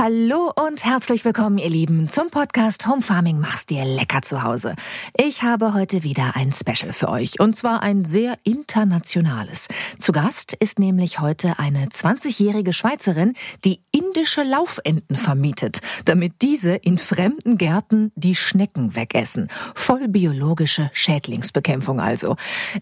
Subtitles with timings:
[0.00, 4.76] Hallo und herzlich willkommen, ihr Lieben, zum Podcast Home Farming Mach's dir lecker zu Hause.
[5.16, 9.66] Ich habe heute wieder ein Special für euch und zwar ein sehr internationales.
[9.98, 13.32] Zu Gast ist nämlich heute eine 20-jährige Schweizerin,
[13.64, 19.48] die indische Laufenten vermietet, damit diese in fremden Gärten die Schnecken wegessen.
[19.74, 22.36] Voll biologische Schädlingsbekämpfung also.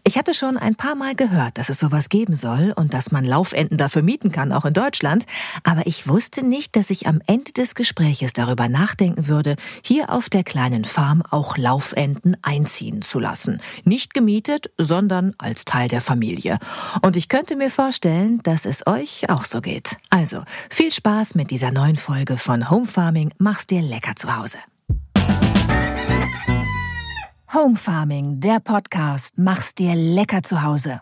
[0.04, 3.24] Ich hatte schon ein paar Mal gehört, dass es sowas geben soll und dass man
[3.24, 5.24] Laufenten dafür mieten kann, auch in Deutschland,
[5.62, 10.28] aber ich wusste nicht, dass ich am Ende des Gespräches darüber nachdenken würde, hier auf
[10.28, 13.60] der kleinen Farm auch Laufenten einziehen zu lassen.
[13.84, 16.58] Nicht gemietet, sondern als Teil der Familie.
[17.02, 19.96] Und ich könnte mir vorstellen, dass es euch auch so geht.
[20.10, 23.32] Also, viel Spaß mit dieser neuen Folge von Home Farming.
[23.38, 24.58] Mach's dir lecker zu Hause.
[27.54, 29.38] Home Farming, der Podcast.
[29.38, 31.00] Mach's dir lecker zu Hause.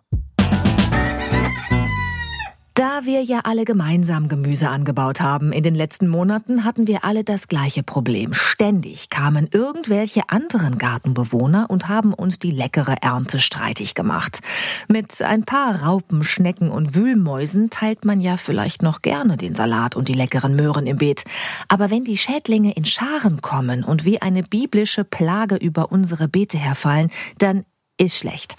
[2.77, 7.23] Da wir ja alle gemeinsam Gemüse angebaut haben in den letzten Monaten, hatten wir alle
[7.23, 8.35] das gleiche Problem.
[8.35, 14.41] Ständig kamen irgendwelche anderen Gartenbewohner und haben uns die leckere Ernte streitig gemacht.
[14.89, 19.95] Mit ein paar Raupen, Schnecken und Wühlmäusen teilt man ja vielleicht noch gerne den Salat
[19.95, 21.23] und die leckeren Möhren im Beet.
[21.69, 26.59] Aber wenn die Schädlinge in Scharen kommen und wie eine biblische Plage über unsere Beete
[26.59, 27.65] herfallen, dann
[27.99, 28.57] ist schlecht.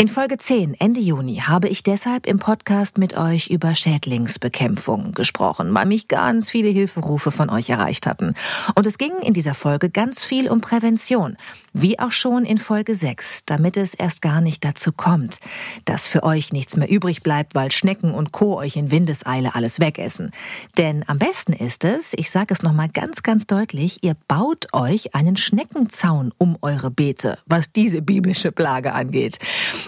[0.00, 5.74] In Folge 10, Ende Juni, habe ich deshalb im Podcast mit euch über Schädlingsbekämpfung gesprochen,
[5.74, 8.34] weil mich ganz viele Hilferufe von euch erreicht hatten.
[8.76, 11.36] Und es ging in dieser Folge ganz viel um Prävention.
[11.72, 15.40] Wie auch schon in Folge 6, damit es erst gar nicht dazu kommt,
[15.84, 18.56] dass für euch nichts mehr übrig bleibt, weil Schnecken und Co.
[18.56, 20.30] euch in Windeseile alles wegessen.
[20.76, 25.16] Denn am besten ist es, ich sage es nochmal ganz, ganz deutlich, ihr baut euch
[25.16, 29.38] einen Schneckenzaun um eure Beete, was diese biblische Plage angeht.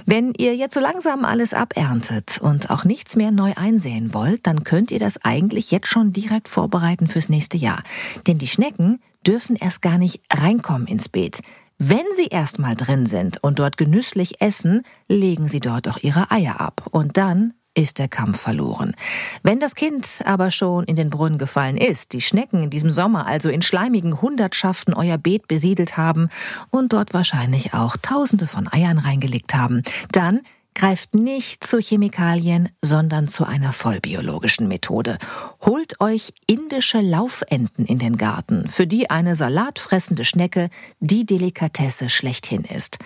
[0.07, 4.65] Wenn ihr jetzt so langsam alles aberntet und auch nichts mehr neu einsehen wollt, dann
[4.65, 7.83] könnt ihr das eigentlich jetzt schon direkt vorbereiten fürs nächste Jahr.
[8.27, 11.43] Denn die Schnecken dürfen erst gar nicht reinkommen ins Beet.
[11.79, 16.61] Wenn sie erstmal drin sind und dort genüsslich essen, legen sie dort auch ihre Eier
[16.61, 16.87] ab.
[16.91, 18.95] Und dann ist der Kampf verloren.
[19.43, 23.27] Wenn das Kind aber schon in den Brunnen gefallen ist, die Schnecken in diesem Sommer
[23.27, 26.29] also in schleimigen Hundertschaften euer Beet besiedelt haben
[26.71, 29.83] und dort wahrscheinlich auch Tausende von Eiern reingelegt haben,
[30.13, 30.41] dann
[30.75, 35.19] Greift nicht zu Chemikalien, sondern zu einer vollbiologischen Methode.
[35.61, 40.71] Holt euch indische Laufenten in den Garten, für die eine salatfressende Schnecke
[41.01, 42.99] die Delikatesse schlechthin ist.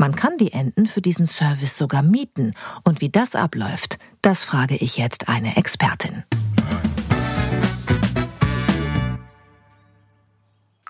[0.00, 2.52] Man kann die Enten für diesen Service sogar mieten.
[2.84, 6.24] Und wie das abläuft, das frage ich jetzt eine Expertin.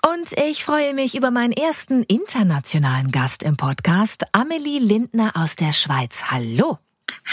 [0.01, 5.73] Und ich freue mich über meinen ersten internationalen Gast im Podcast, Amelie Lindner aus der
[5.73, 6.31] Schweiz.
[6.31, 6.77] Hallo.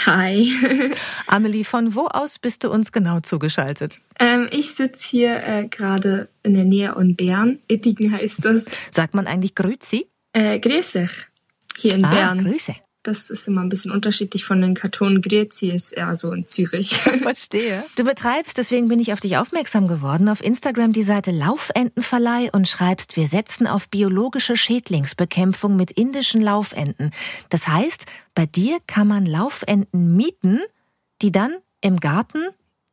[0.05, 0.51] Hi.
[1.27, 4.01] Amelie, von wo aus bist du uns genau zugeschaltet?
[4.19, 7.59] Ähm, ich sitze hier äh, gerade in der Nähe von Bern.
[7.69, 8.65] Ittigen heißt das.
[8.91, 10.09] Sagt man eigentlich Grüezi?
[10.33, 11.29] Äh, Grüßig.
[11.79, 12.43] Hier in ah, Bern.
[12.43, 12.75] Grüße.
[13.03, 15.21] Das ist immer ein bisschen unterschiedlich von den Kartonen.
[15.21, 16.97] Grezi ist eher so in Zürich.
[17.23, 17.85] Verstehe.
[17.95, 22.67] Du betreibst, deswegen bin ich auf dich aufmerksam geworden, auf Instagram die Seite Laufentenverleih und
[22.67, 27.11] schreibst, wir setzen auf biologische Schädlingsbekämpfung mit indischen Laufenten.
[27.47, 30.59] Das heißt, bei dir kann man Laufenten mieten,
[31.21, 32.39] die dann im Garten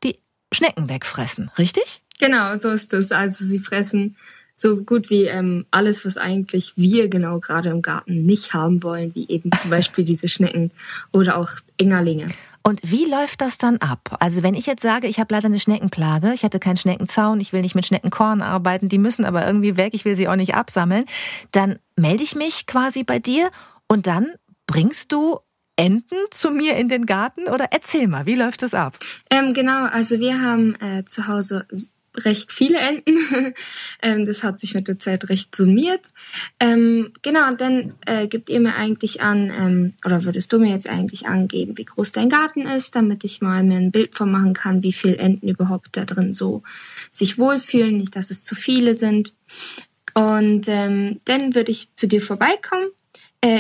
[0.05, 0.21] die
[0.53, 2.03] Schnecken wegfressen, richtig?
[2.21, 3.11] Genau, so ist es.
[3.11, 4.17] Also sie fressen
[4.57, 9.15] so gut wie ähm, alles, was eigentlich wir genau gerade im Garten nicht haben wollen,
[9.15, 10.73] wie eben zum Beispiel diese Schnecken
[11.13, 12.27] oder auch Engerlinge.
[12.63, 14.17] Und wie läuft das dann ab?
[14.19, 17.53] Also wenn ich jetzt sage, ich habe leider eine Schneckenplage, ich hatte keinen Schneckenzaun, ich
[17.53, 20.55] will nicht mit Schneckenkorn arbeiten, die müssen aber irgendwie weg, ich will sie auch nicht
[20.55, 21.05] absammeln,
[21.53, 23.51] dann melde ich mich quasi bei dir
[23.87, 24.33] und dann
[24.67, 25.39] bringst du
[25.77, 28.99] Enten zu mir in den Garten oder erzähl mal, wie läuft das ab?
[29.31, 31.67] Ähm, genau, also wir haben äh, zu Hause
[32.25, 33.17] recht viele Enten.
[34.03, 36.09] ähm, das hat sich mit der Zeit recht summiert.
[36.61, 40.71] Ähm, genau, und dann äh, gibt ihr mir eigentlich an, ähm, oder würdest du mir
[40.71, 44.31] jetzt eigentlich angeben, wie groß dein Garten ist, damit ich mal mir ein Bild von
[44.31, 46.63] machen kann, wie viele Enten überhaupt da drin so
[47.11, 49.35] sich wohlfühlen, nicht, dass es zu viele sind.
[50.15, 52.89] Und ähm, dann würde ich zu dir vorbeikommen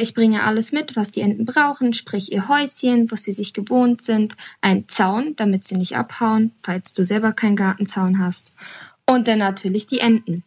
[0.01, 4.03] ich bringe alles mit, was die Enten brauchen, sprich ihr Häuschen, wo sie sich gewohnt
[4.03, 8.53] sind, ein Zaun, damit sie nicht abhauen, falls du selber keinen Gartenzaun hast.
[9.07, 10.45] Und dann natürlich die Enten.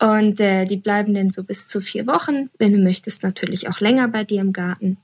[0.00, 2.50] Und äh, die bleiben dann so bis zu vier Wochen.
[2.58, 4.98] Wenn du möchtest, natürlich auch länger bei dir im Garten.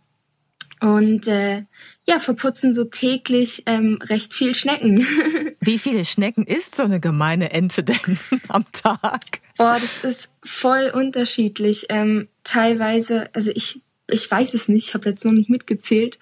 [0.81, 1.65] Und äh,
[2.07, 4.99] ja, verputzen so täglich ähm, recht viel Schnecken.
[5.61, 9.41] Wie viele Schnecken isst so eine gemeine Ente denn am Tag?
[9.57, 11.87] Boah, das ist voll unterschiedlich.
[11.89, 16.19] Ähm, teilweise, also ich, ich weiß es nicht, ich habe jetzt noch nicht mitgezählt,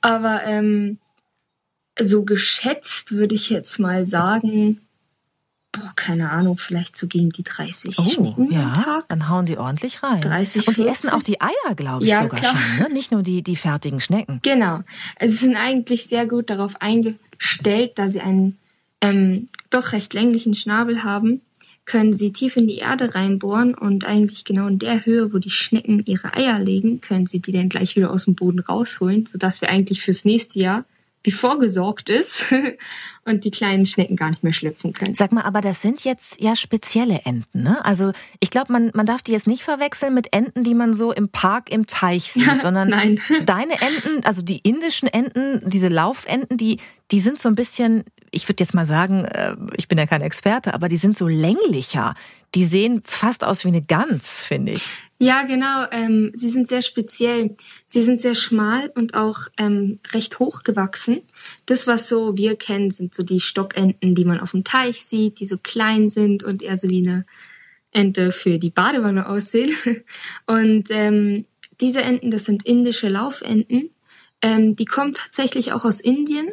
[0.00, 0.98] aber ähm,
[2.00, 4.80] so geschätzt würde ich jetzt mal sagen,
[5.72, 9.08] boah, keine Ahnung, vielleicht so gegen die 30 oh, Schnecken ja, am Tag.
[9.08, 10.20] Dann hauen die ordentlich rein.
[10.20, 10.92] 30, Und die 40.
[11.04, 12.56] essen auch die Eier, glaube ich, Ja, sogar klar.
[12.56, 12.88] schon.
[12.88, 12.94] Ne?
[12.94, 14.40] Nicht nur die, die fertigen Schnecken.
[14.42, 14.82] Genau.
[15.18, 18.58] Also sie sind eigentlich sehr gut darauf eingestellt, da sie einen
[19.00, 21.40] ähm, doch recht länglichen Schnabel haben,
[21.84, 25.50] können sie tief in die Erde reinbohren und eigentlich genau in der Höhe, wo die
[25.50, 29.60] Schnecken ihre Eier legen, können sie die dann gleich wieder aus dem Boden rausholen, sodass
[29.60, 30.84] wir eigentlich fürs nächste Jahr
[31.24, 32.46] wie vorgesorgt ist
[33.24, 35.14] und die kleinen Schnecken gar nicht mehr schlüpfen können.
[35.14, 37.84] Sag mal, aber das sind jetzt ja spezielle Enten, ne?
[37.84, 41.12] Also ich glaube, man, man darf die jetzt nicht verwechseln mit Enten, die man so
[41.12, 43.20] im Park im Teich sieht, sondern Nein.
[43.46, 46.78] deine Enten, also die indischen Enten, diese Laufenten, die,
[47.10, 50.22] die sind so ein bisschen, ich würde jetzt mal sagen, äh, ich bin ja kein
[50.22, 52.14] Experte, aber die sind so länglicher.
[52.54, 54.88] Die sehen fast aus wie eine Gans, finde ich.
[55.22, 55.86] Ja, genau.
[55.92, 57.54] Ähm, sie sind sehr speziell.
[57.86, 61.20] Sie sind sehr schmal und auch ähm, recht hoch gewachsen.
[61.64, 65.38] Das, was so wir kennen, sind so die Stockenten, die man auf dem Teich sieht,
[65.38, 67.24] die so klein sind und eher so wie eine
[67.92, 69.70] Ente für die Badewanne aussehen.
[70.46, 71.44] Und ähm,
[71.80, 73.90] diese Enten, das sind indische Laufenten.
[74.40, 76.48] Ähm, die kommen tatsächlich auch aus Indien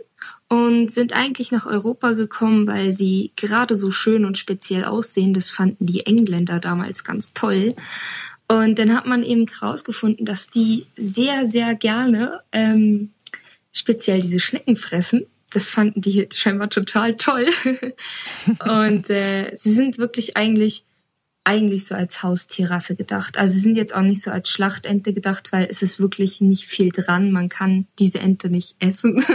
[0.48, 5.34] und sind eigentlich nach Europa gekommen, weil sie gerade so schön und speziell aussehen.
[5.34, 7.76] Das fanden die Engländer damals ganz toll.
[8.52, 13.12] Und dann hat man eben herausgefunden, dass die sehr, sehr gerne ähm,
[13.72, 15.28] speziell diese Schnecken fressen.
[15.54, 17.48] Das fanden die scheinbar total toll.
[18.68, 20.84] Und äh, sie sind wirklich eigentlich
[21.44, 23.38] eigentlich so als Haustierrasse gedacht.
[23.38, 26.66] Also sie sind jetzt auch nicht so als Schlachtente gedacht, weil es ist wirklich nicht
[26.66, 27.32] viel dran.
[27.32, 29.26] Man kann diese Ente nicht essen.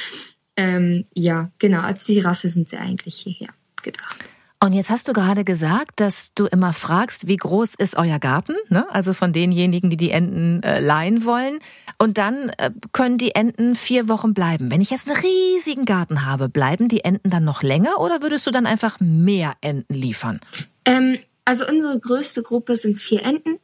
[0.56, 4.18] ähm, ja, genau, als die Rasse sind sie eigentlich hierher gedacht.
[4.62, 8.54] Und jetzt hast du gerade gesagt, dass du immer fragst, wie groß ist euer Garten?
[8.68, 8.86] Ne?
[8.92, 11.58] Also von denjenigen, die die Enten äh, leihen wollen.
[11.98, 14.70] Und dann äh, können die Enten vier Wochen bleiben.
[14.70, 18.46] Wenn ich jetzt einen riesigen Garten habe, bleiben die Enten dann noch länger oder würdest
[18.46, 20.38] du dann einfach mehr Enten liefern?
[20.84, 23.58] Ähm, also unsere größte Gruppe sind vier Enten.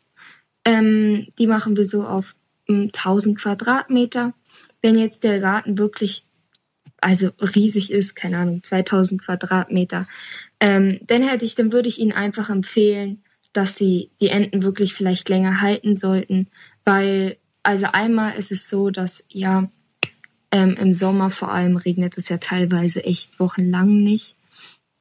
[0.65, 2.35] Ähm, die machen wir so auf
[2.69, 4.33] ähm, 1000 Quadratmeter.
[4.83, 6.25] Wenn jetzt der Garten wirklich
[7.01, 10.09] also riesig ist, keine Ahnung, 2000 Quadratmeter,
[10.61, 13.23] ähm, dann hätte ich, dann würde ich Ihnen einfach empfehlen,
[13.53, 16.49] dass Sie die Enten wirklich vielleicht länger halten sollten,
[16.85, 19.71] weil also einmal ist es so, dass ja
[20.51, 24.37] ähm, im Sommer vor allem regnet es ja teilweise echt wochenlang nicht.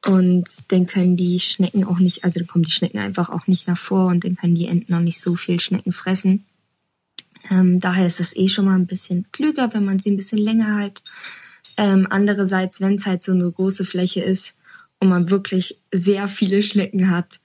[0.04, 3.66] Und dann können die Schnecken auch nicht, also dann kommen die Schnecken einfach auch nicht
[3.66, 6.44] nach vor und dann können die Enten auch nicht so viel Schnecken fressen.
[7.50, 10.38] Ähm, daher ist es eh schon mal ein bisschen klüger, wenn man sie ein bisschen
[10.38, 11.02] länger halt.
[11.76, 14.54] Ähm, andererseits, wenn es halt so eine große Fläche ist
[15.00, 17.40] und man wirklich sehr viele Schnecken hat,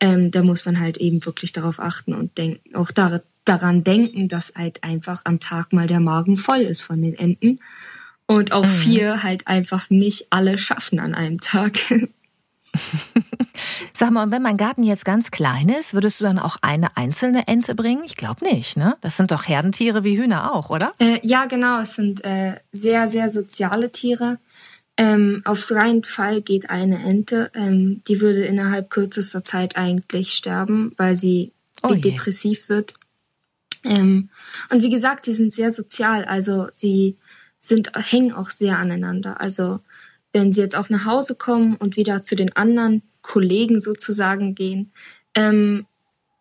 [0.00, 4.28] ähm, da muss man halt eben wirklich darauf achten und denken, auch dar daran denken,
[4.28, 7.60] dass halt einfach am Tag mal der Magen voll ist von den Enten
[8.26, 8.68] und auch Mhm.
[8.68, 11.78] vier halt einfach nicht alle schaffen an einem Tag.
[13.92, 16.96] Sag mal, und wenn mein Garten jetzt ganz klein ist, würdest du dann auch eine
[16.96, 18.04] einzelne Ente bringen?
[18.04, 18.96] Ich glaube nicht, ne?
[19.00, 20.92] Das sind doch Herdentiere wie Hühner auch, oder?
[20.98, 21.80] Äh, ja, genau.
[21.80, 24.38] Es sind äh, sehr, sehr soziale Tiere.
[24.98, 27.50] Ähm, auf freien Fall geht eine Ente.
[27.54, 32.94] Ähm, die würde innerhalb kürzester Zeit eigentlich sterben, weil sie Oh depressiv wird.
[33.84, 34.28] Ähm,
[34.70, 36.24] und wie gesagt, die sind sehr sozial.
[36.24, 37.16] Also sie
[37.60, 39.40] sind hängen auch sehr aneinander.
[39.40, 39.78] Also
[40.32, 44.90] wenn sie jetzt auch nach Hause kommen und wieder zu den anderen Kollegen sozusagen gehen,
[45.34, 45.86] ähm,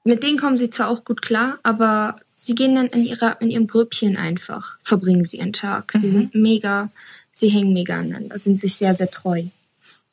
[0.04, 3.50] mit denen kommen sie zwar auch gut klar, aber sie gehen dann in, ihrer, in
[3.50, 5.92] ihrem Grüppchen einfach, verbringen sie ihren Tag.
[5.92, 6.12] Sie Mhm.
[6.12, 6.90] sind mega,
[7.38, 9.44] sie hängen mega aneinander, sind sich sehr, sehr treu.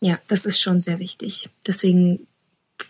[0.00, 1.48] Ja, das ist schon sehr wichtig.
[1.66, 2.26] Deswegen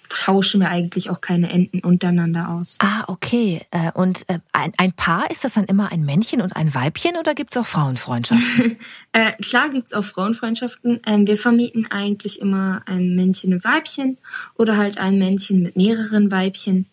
[0.08, 2.78] tauschen wir eigentlich auch keine Enten untereinander aus.
[2.80, 3.62] Ah, okay.
[3.70, 7.16] Äh, Und äh, ein, ein Paar, ist das dann immer ein Männchen und ein Weibchen
[7.16, 8.76] oder gibt's auch Frauenfreundschaften?
[9.12, 11.00] Äh, klar gibt's auch Frauenfreundschaften.
[11.06, 14.18] Ähm, wir vermieten eigentlich immer ein Männchen und Weibchen
[14.56, 16.86] oder halt ein Männchen mit mehreren Weibchen.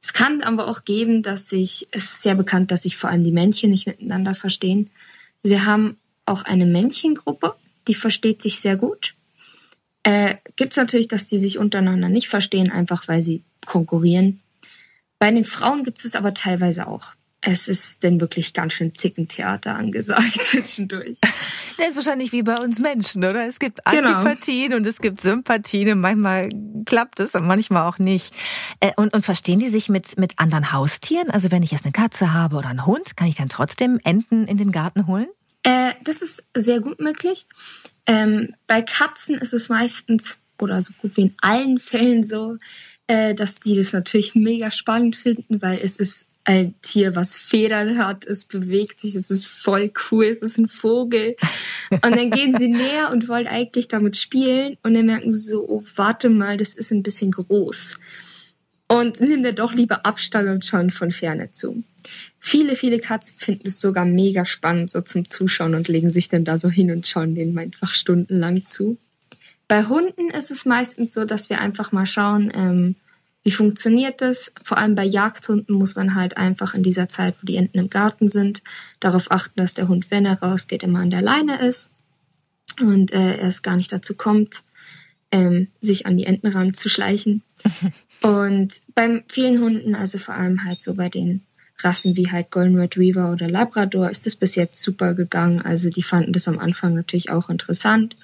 [0.00, 3.24] Es kann aber auch geben, dass sich, es ist sehr bekannt, dass sich vor allem
[3.24, 4.90] die Männchen nicht miteinander verstehen.
[5.42, 5.96] Wir haben
[6.28, 7.54] auch eine Männchengruppe,
[7.88, 9.14] die versteht sich sehr gut.
[10.02, 14.40] Äh, gibt's natürlich, dass die sich untereinander nicht verstehen, einfach weil sie konkurrieren.
[15.18, 17.14] Bei den Frauen gibt es aber teilweise auch.
[17.40, 21.18] es ist denn wirklich ganz schön Zickentheater angesagt zwischendurch.
[21.76, 23.46] Das ist wahrscheinlich wie bei uns Menschen, oder?
[23.46, 24.14] Es gibt genau.
[24.14, 24.76] Antipathien genau.
[24.78, 26.48] und es gibt Sympathien und manchmal
[26.84, 28.34] klappt es und manchmal auch nicht.
[28.80, 31.30] Äh, und, und verstehen die sich mit, mit anderen Haustieren?
[31.30, 34.46] Also wenn ich jetzt eine Katze habe oder einen Hund, kann ich dann trotzdem Enten
[34.46, 35.28] in den Garten holen?
[35.62, 37.46] Äh, das ist sehr gut möglich.
[38.06, 42.56] Ähm, bei Katzen ist es meistens oder so gut wie in allen Fällen so,
[43.06, 47.98] äh, dass die das natürlich mega spannend finden, weil es ist ein Tier, was Federn
[47.98, 51.34] hat, es bewegt sich, es ist voll cool, es ist ein Vogel.
[51.90, 55.62] Und dann gehen sie näher und wollen eigentlich damit spielen und dann merken sie so,
[55.68, 57.98] oh, warte mal, das ist ein bisschen groß.
[58.88, 61.84] Und nimm dir doch lieber Abstand und schauen von Ferne zu.
[62.38, 66.44] Viele, viele Katzen finden es sogar mega spannend so zum Zuschauen und legen sich dann
[66.44, 68.96] da so hin und schauen denen einfach stundenlang zu.
[69.68, 72.96] Bei Hunden ist es meistens so, dass wir einfach mal schauen, ähm,
[73.44, 74.52] wie funktioniert das?
[74.62, 77.90] Vor allem bei Jagdhunden muss man halt einfach in dieser Zeit, wo die Enten im
[77.90, 78.62] Garten sind,
[79.00, 81.90] darauf achten, dass der Hund, wenn er rausgeht, immer an der Leine ist
[82.80, 84.62] und äh, er es gar nicht dazu kommt,
[85.30, 87.42] ähm, sich an die Enten ranzuschleichen.
[88.22, 91.42] und bei vielen Hunden, also vor allem halt so bei den
[91.80, 95.62] Rassen wie halt Golden Retriever oder Labrador, ist das bis jetzt super gegangen.
[95.62, 98.16] Also die fanden das am Anfang natürlich auch interessant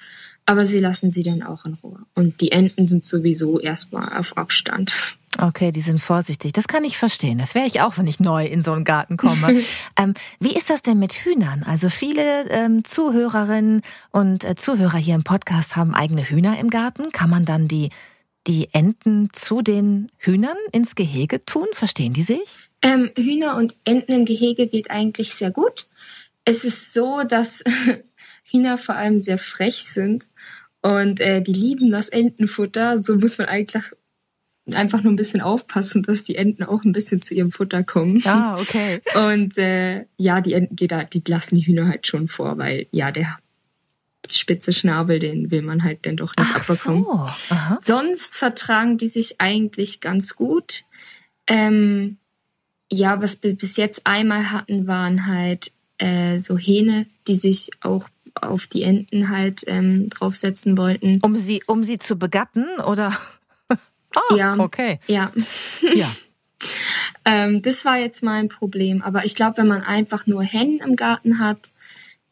[0.45, 1.99] aber sie lassen sie dann auch in Ruhe.
[2.13, 4.95] Und die Enten sind sowieso erstmal auf Abstand.
[5.37, 6.53] Okay, die sind vorsichtig.
[6.53, 7.37] Das kann ich verstehen.
[7.37, 9.63] Das wäre ich auch, wenn ich neu in so einen Garten komme.
[9.97, 11.63] ähm, wie ist das denn mit Hühnern?
[11.63, 17.11] Also viele ähm, Zuhörerinnen und äh, Zuhörer hier im Podcast haben eigene Hühner im Garten.
[17.11, 17.89] Kann man dann die,
[18.47, 21.67] die Enten zu den Hühnern ins Gehege tun?
[21.73, 22.69] Verstehen die sich?
[22.81, 25.87] Ähm, Hühner und Enten im Gehege geht eigentlich sehr gut.
[26.43, 27.63] Es ist so, dass
[28.43, 30.27] Hühner vor allem sehr frech sind
[30.81, 33.03] und äh, die lieben das Entenfutter.
[33.03, 33.83] So muss man eigentlich
[34.73, 38.21] einfach nur ein bisschen aufpassen, dass die Enten auch ein bisschen zu ihrem Futter kommen.
[38.25, 39.01] Ah, okay.
[39.15, 42.87] Und äh, ja, die Enten, die, da, die lassen die Hühner halt schon vor, weil
[42.91, 43.37] ja, der
[44.31, 47.03] spitze Schnabel, den will man halt dann doch nicht Ach abbekommen.
[47.03, 47.27] So.
[47.49, 47.77] Aha.
[47.79, 50.83] Sonst vertragen die sich eigentlich ganz gut.
[51.47, 52.17] Ähm,
[52.91, 58.09] ja, was wir bis jetzt einmal hatten, waren halt äh, so Hähne, die sich auch
[58.41, 61.19] auf die Enten halt ähm, draufsetzen wollten.
[61.21, 63.17] Um sie, um sie zu begatten oder?
[63.69, 64.57] ah, ja.
[64.57, 64.99] Okay.
[65.07, 65.31] Ja.
[65.81, 66.15] Ja.
[67.25, 69.01] ähm, das war jetzt mein Problem.
[69.01, 71.71] Aber ich glaube, wenn man einfach nur Hennen im Garten hat,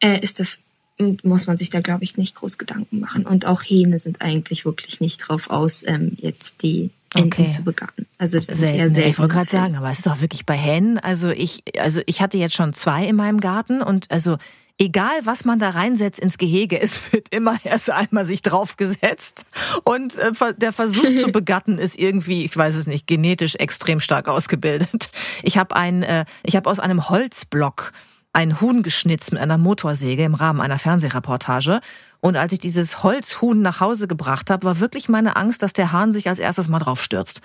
[0.00, 0.60] äh, ist das
[0.98, 3.26] muss man sich da, glaube ich, nicht groß Gedanken machen.
[3.26, 7.48] Und auch Hähne sind eigentlich wirklich nicht drauf aus, ähm, jetzt die Enten okay.
[7.48, 8.06] zu begatten.
[8.18, 9.10] Also das Selten, ist eher selten.
[9.10, 10.98] Ich wollte gerade sagen, aber es ist doch wirklich bei Hennen.
[10.98, 14.36] Also ich, also ich hatte jetzt schon zwei in meinem Garten und also
[14.78, 19.46] egal was man da reinsetzt ins Gehege, es wird immer erst einmal sich draufgesetzt
[19.84, 24.28] und äh, der Versuch zu begatten ist irgendwie, ich weiß es nicht, genetisch extrem stark
[24.28, 25.10] ausgebildet.
[25.42, 27.92] Ich habe ein, äh, ich habe aus einem Holzblock
[28.34, 31.80] ein Huhn geschnitzt mit einer Motorsäge im Rahmen einer Fernsehreportage.
[32.20, 35.92] Und als ich dieses Holzhuhn nach Hause gebracht habe, war wirklich meine Angst, dass der
[35.92, 37.40] Hahn sich als erstes mal drauf stürzt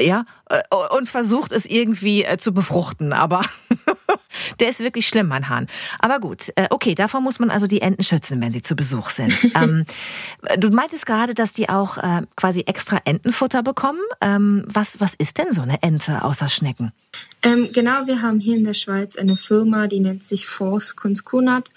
[0.00, 0.60] ja, äh,
[0.96, 3.12] und versucht es irgendwie äh, zu befruchten.
[3.12, 3.42] Aber
[4.60, 5.66] der ist wirklich schlimm, mein Hahn.
[5.98, 9.10] Aber gut, äh, okay, davor muss man also die Enten schützen, wenn sie zu Besuch
[9.10, 9.52] sind.
[9.54, 9.84] ähm,
[10.58, 14.00] du meintest gerade, dass die auch äh, quasi extra Entenfutter bekommen.
[14.20, 16.92] Ähm, was, was ist denn so eine Ente außer Schnecken?
[17.42, 21.68] Ähm, genau, wir haben hier in der Schweiz eine Firma, die nennt sich Force Kunstkunat.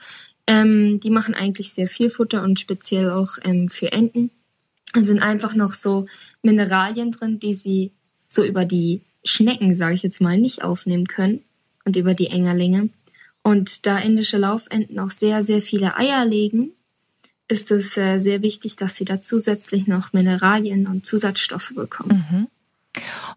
[0.45, 4.29] Ähm, die machen eigentlich sehr viel Futter und speziell auch ähm, für Enten.
[4.93, 6.03] Es sind einfach noch so
[6.41, 7.91] Mineralien drin, die sie
[8.27, 11.41] so über die Schnecken, sage ich jetzt mal, nicht aufnehmen können
[11.85, 12.89] und über die Engerlinge.
[13.41, 16.71] Und da indische Laufenten auch sehr, sehr viele Eier legen,
[17.47, 22.25] ist es äh, sehr wichtig, dass sie da zusätzlich noch Mineralien und Zusatzstoffe bekommen.
[22.29, 22.47] Mhm.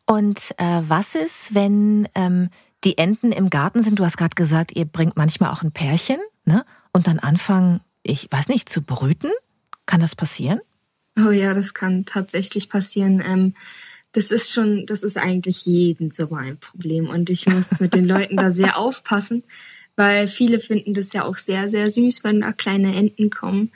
[0.05, 2.51] Und äh, was ist, wenn ähm,
[2.85, 3.99] die Enten im Garten sind?
[3.99, 6.65] Du hast gerade gesagt, ihr bringt manchmal auch ein Pärchen, ne?
[6.93, 9.31] Und dann anfangen, ich weiß nicht, zu brüten?
[9.87, 10.61] Kann das passieren?
[11.19, 13.23] Oh ja, das kann tatsächlich passieren.
[13.25, 13.55] Ähm,
[14.13, 17.09] das ist schon, das ist eigentlich jeden Sommer ein Problem.
[17.09, 19.45] Und ich muss mit den Leuten da sehr aufpassen,
[19.95, 23.73] weil viele finden das ja auch sehr, sehr süß, wenn da kleine Enten kommen.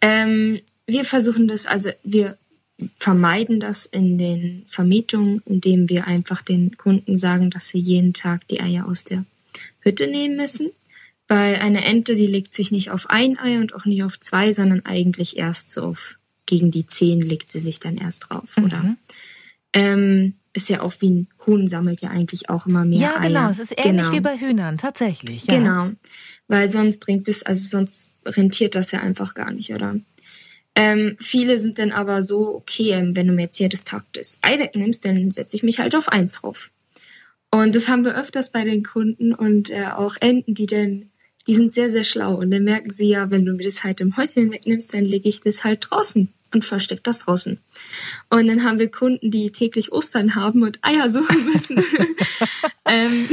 [0.00, 2.38] Ähm, wir versuchen das, also wir
[2.96, 8.46] vermeiden das in den Vermietungen, indem wir einfach den Kunden sagen, dass sie jeden Tag
[8.48, 9.24] die Eier aus der
[9.80, 10.70] Hütte nehmen müssen.
[11.26, 14.52] Weil eine Ente, die legt sich nicht auf ein Ei und auch nicht auf zwei,
[14.52, 18.64] sondern eigentlich erst so auf gegen die zehn legt sie sich dann erst drauf, mhm.
[18.64, 18.96] oder?
[19.74, 23.22] Ähm, ist ja auch wie ein Huhn sammelt ja eigentlich auch immer mehr ja, Eier.
[23.22, 23.50] Ja, genau.
[23.50, 24.12] Es ist ähnlich genau.
[24.12, 25.44] wie bei Hühnern, tatsächlich.
[25.44, 25.58] Ja.
[25.58, 25.90] Genau.
[26.48, 29.96] Weil sonst bringt es, also sonst rentiert das ja einfach gar nicht, oder?
[30.78, 34.60] Ähm, viele sind dann aber so, okay, ähm, wenn du mir jetzt Tag das Ei
[34.60, 36.70] wegnimmst, dann setze ich mich halt auf eins drauf.
[37.50, 41.10] Und das haben wir öfters bei den Kunden und äh, auch Enten, die dann,
[41.48, 42.36] die sind sehr, sehr schlau.
[42.36, 45.28] Und dann merken sie ja, wenn du mir das halt im Häuschen wegnimmst, dann lege
[45.28, 47.58] ich das halt draußen und verstecke das draußen.
[48.30, 51.82] Und dann haben wir Kunden, die täglich Ostern haben und Eier suchen müssen.
[52.88, 53.28] ähm,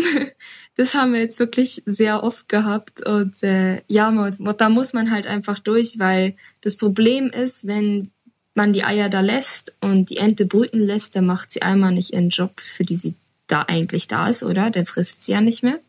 [0.75, 3.05] das haben wir jetzt wirklich sehr oft gehabt.
[3.05, 8.11] Und äh, ja, da muss man halt einfach durch, weil das Problem ist, wenn
[8.55, 12.13] man die Eier da lässt und die Ente brüten lässt, dann macht sie einmal nicht
[12.13, 13.15] ihren Job, für die sie
[13.47, 14.69] da eigentlich da ist, oder?
[14.69, 15.79] Der frisst sie ja nicht mehr.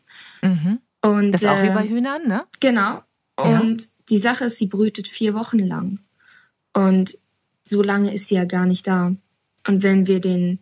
[0.41, 0.79] Mhm.
[1.01, 2.43] Und, das ist auch wie bei äh, Hühnern, ne?
[2.59, 3.01] Genau.
[3.35, 3.87] Und ja.
[4.09, 5.99] die Sache ist, sie brütet vier Wochen lang.
[6.73, 7.17] Und
[7.63, 9.13] so lange ist sie ja gar nicht da.
[9.67, 10.59] Und wenn wir den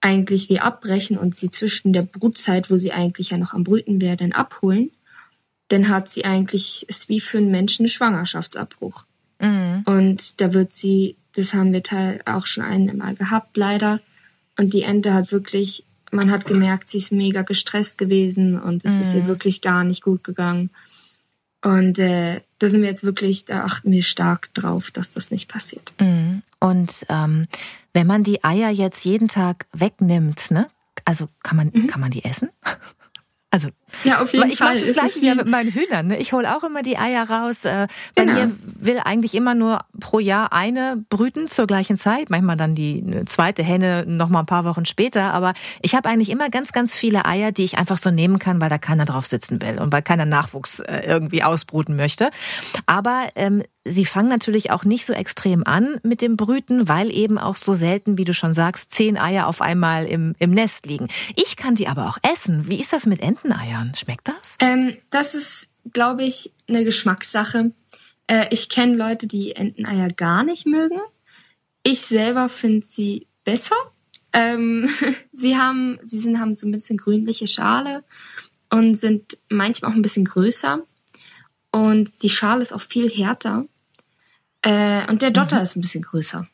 [0.00, 4.00] eigentlich wie abbrechen und sie zwischen der Brutzeit, wo sie eigentlich ja noch am Brüten
[4.00, 4.90] wäre, dann abholen,
[5.68, 9.04] dann hat sie eigentlich, ist wie für einen Menschen ein Schwangerschaftsabbruch.
[9.40, 9.82] Mhm.
[9.84, 14.00] Und da wird sie, das haben wir teil auch schon einmal gehabt, leider.
[14.58, 18.94] Und die Ente hat wirklich, man hat gemerkt, sie ist mega gestresst gewesen und es
[18.94, 19.00] mhm.
[19.00, 19.26] ist ihr mhm.
[19.26, 20.70] wirklich gar nicht gut gegangen.
[21.62, 25.48] Und äh, da sind wir jetzt wirklich, da achten wir stark drauf, dass das nicht
[25.48, 25.94] passiert.
[26.00, 26.42] Mhm.
[26.60, 27.46] Und ähm,
[27.92, 30.68] wenn man die Eier jetzt jeden Tag wegnimmt, ne?
[31.04, 31.86] Also kann man, mhm.
[31.86, 32.50] kann man die essen?
[33.50, 33.70] Also
[34.04, 34.76] ja, auf jeden ich Fall.
[34.76, 36.08] Ich mache das gleiche wie mit meinen Hühnern.
[36.08, 36.18] Ne?
[36.18, 37.64] Ich hole auch immer die Eier raus.
[37.64, 38.34] Äh, bei genau.
[38.34, 42.30] mir will eigentlich immer nur pro Jahr eine brüten zur gleichen Zeit.
[42.30, 45.32] Manchmal dann die zweite Henne noch mal ein paar Wochen später.
[45.32, 48.60] Aber ich habe eigentlich immer ganz, ganz viele Eier, die ich einfach so nehmen kann,
[48.60, 52.30] weil da keiner drauf sitzen will und weil keiner Nachwuchs äh, irgendwie ausbruten möchte.
[52.86, 57.38] Aber ähm, Sie fangen natürlich auch nicht so extrem an mit dem Brüten, weil eben
[57.38, 61.08] auch so selten, wie du schon sagst, zehn Eier auf einmal im, im Nest liegen.
[61.36, 62.68] Ich kann die aber auch essen.
[62.68, 63.77] Wie ist das mit Enteneiern?
[63.94, 64.56] Schmeckt das?
[64.60, 67.72] Ähm, das ist, glaube ich, eine Geschmackssache.
[68.26, 70.98] Äh, ich kenne Leute, die Enteneier gar nicht mögen.
[71.82, 73.76] Ich selber finde sie besser.
[74.32, 74.88] Ähm,
[75.32, 78.04] sie haben, sie sind, haben so ein bisschen grünliche Schale
[78.70, 80.82] und sind manchmal auch ein bisschen größer.
[81.70, 83.66] Und die Schale ist auch viel härter.
[84.62, 85.62] Äh, und der Dotter mhm.
[85.62, 86.46] ist ein bisschen größer.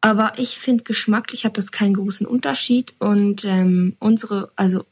[0.00, 2.94] Aber ich finde, geschmacklich hat das keinen großen Unterschied.
[2.98, 4.86] Und ähm, unsere, also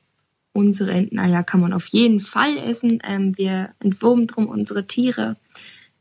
[0.53, 2.99] unsere Enteneier kann man auf jeden Fall essen.
[3.05, 5.37] Ähm, wir entwurmen drum unsere Tiere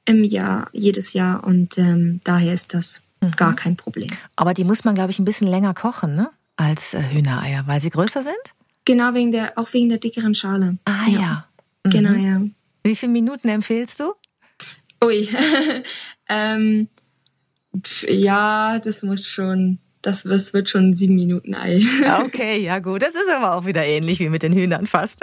[0.06, 1.44] im Jahr, jedes Jahr.
[1.46, 3.32] Und ähm, daher ist das mhm.
[3.32, 4.10] gar kein Problem.
[4.36, 6.30] Aber die muss man, glaube ich, ein bisschen länger kochen, ne?
[6.56, 8.36] Als äh, Hühnereier, weil sie größer sind?
[8.86, 10.78] Genau, wegen der, auch wegen der dickeren Schale.
[10.86, 11.20] Ah ja.
[11.20, 11.48] ja.
[11.84, 12.26] Genau, mhm.
[12.26, 12.42] ja.
[12.84, 14.14] Wie viele Minuten empfehlst du?
[15.04, 15.28] Ui.
[16.30, 16.88] ähm,
[18.08, 21.82] ja, das muss schon das, das wird schon sieben Minuten Ei.
[22.26, 23.02] okay, ja gut.
[23.02, 25.20] Das ist aber auch wieder ähnlich wie mit den Hühnern fast.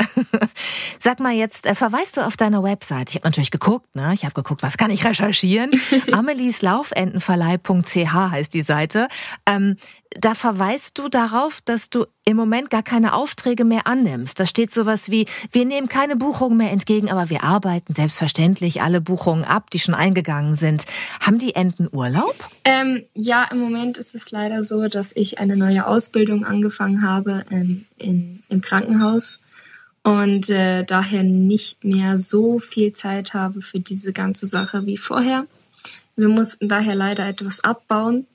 [0.98, 3.08] Sag mal jetzt, äh, verweist du auf deine Website?
[3.08, 4.12] Ich habe natürlich geguckt, ne?
[4.12, 5.70] Ich habe geguckt, was kann ich recherchieren?
[6.12, 9.08] Amelieslaufentenverleih.ch heißt die Seite.
[9.46, 9.78] Ähm,
[10.10, 14.38] da verweist du darauf, dass du im Moment gar keine Aufträge mehr annimmst.
[14.38, 19.00] Da steht sowas wie, wir nehmen keine Buchungen mehr entgegen, aber wir arbeiten selbstverständlich alle
[19.00, 20.86] Buchungen ab, die schon eingegangen sind.
[21.20, 22.36] Haben die Enten Urlaub?
[22.64, 27.44] Ähm, ja, im Moment ist es leider so, dass ich eine neue Ausbildung angefangen habe
[27.50, 29.40] ähm, in, im Krankenhaus
[30.04, 35.46] und äh, daher nicht mehr so viel Zeit habe für diese ganze Sache wie vorher.
[36.16, 38.26] Wir mussten daher leider etwas abbauen.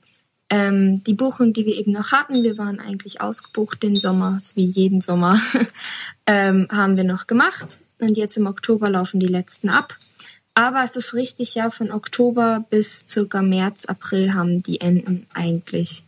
[0.50, 4.66] Ähm, die Buchung, die wir eben noch hatten, wir waren eigentlich ausgebucht den Sommer, wie
[4.66, 5.40] jeden Sommer,
[6.26, 7.80] ähm, haben wir noch gemacht.
[8.00, 9.98] Und jetzt im Oktober laufen die letzten ab.
[10.56, 16.04] Aber es ist richtig, ja, von Oktober bis circa März, April haben die Enten eigentlich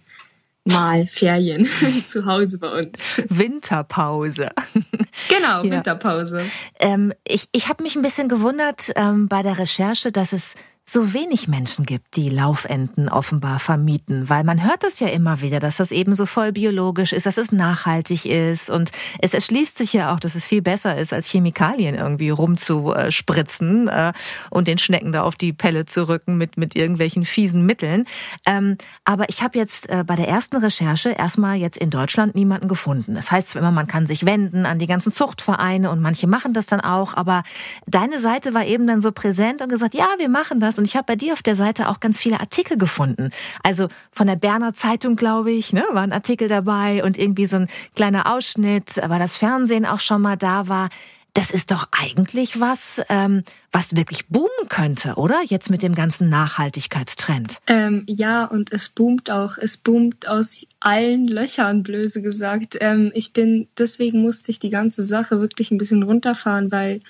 [0.66, 1.68] mal Ferien
[2.06, 3.22] zu Hause bei uns.
[3.30, 4.50] Winterpause.
[5.28, 6.38] Genau, Winterpause.
[6.38, 6.44] Ja.
[6.80, 11.14] Ähm, ich ich habe mich ein bisschen gewundert ähm, bei der Recherche, dass es so
[11.14, 15.78] wenig Menschen gibt, die Laufenten offenbar vermieten, weil man hört es ja immer wieder, dass
[15.78, 18.92] das eben so voll biologisch ist, dass es nachhaltig ist und
[19.22, 24.12] es erschließt sich ja auch, dass es viel besser ist, als Chemikalien irgendwie rumzuspritzen äh,
[24.50, 28.06] und den Schnecken da auf die Pelle zu rücken mit, mit irgendwelchen fiesen Mitteln.
[28.48, 32.68] Ähm, aber ich habe jetzt äh, bei der ersten Recherche erstmal jetzt in Deutschland niemanden
[32.68, 33.14] gefunden.
[33.14, 36.66] Das heißt immer, man kann sich wenden an die ganzen Zuchtvereine und manche machen das
[36.66, 37.44] dann auch, aber
[37.86, 40.96] deine Seite war eben dann so präsent und gesagt, ja, wir machen das und ich
[40.96, 43.30] habe bei dir auf der Seite auch ganz viele Artikel gefunden.
[43.62, 47.58] Also von der Berner Zeitung, glaube ich, ne, war ein Artikel dabei und irgendwie so
[47.58, 50.90] ein kleiner Ausschnitt, weil das Fernsehen auch schon mal da war.
[51.36, 55.40] Das ist doch eigentlich was, ähm, was wirklich boomen könnte, oder?
[55.46, 57.60] Jetzt mit dem ganzen Nachhaltigkeitstrend.
[57.68, 59.60] Ähm, ja, und es boomt auch.
[59.60, 62.76] Es boomt aus allen Löchern, blöse gesagt.
[62.82, 67.02] Ähm, ich bin, deswegen musste ich die ganze Sache wirklich ein bisschen runterfahren, weil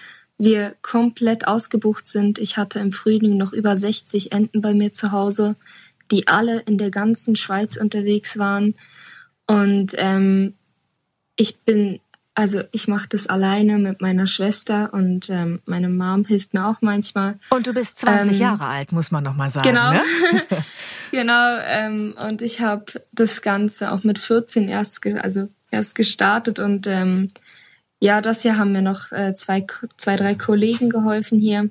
[0.43, 2.39] wir komplett ausgebucht sind.
[2.39, 5.55] Ich hatte im Frühling noch über 60 Enten bei mir zu Hause,
[6.09, 8.73] die alle in der ganzen Schweiz unterwegs waren.
[9.45, 10.55] Und ähm,
[11.35, 11.99] ich bin
[12.33, 16.77] also ich mache das alleine mit meiner Schwester und ähm, meine Mom hilft mir auch
[16.81, 17.37] manchmal.
[17.49, 19.67] Und du bist 20 ähm, Jahre alt, muss man noch mal sagen.
[19.67, 20.01] Genau, ne?
[21.11, 21.57] genau.
[21.65, 27.27] Ähm, und ich habe das Ganze auch mit 14 erst, also erst gestartet und ähm,
[28.01, 31.69] ja, das Jahr haben mir noch äh, zwei, zwei, drei Kollegen geholfen hier,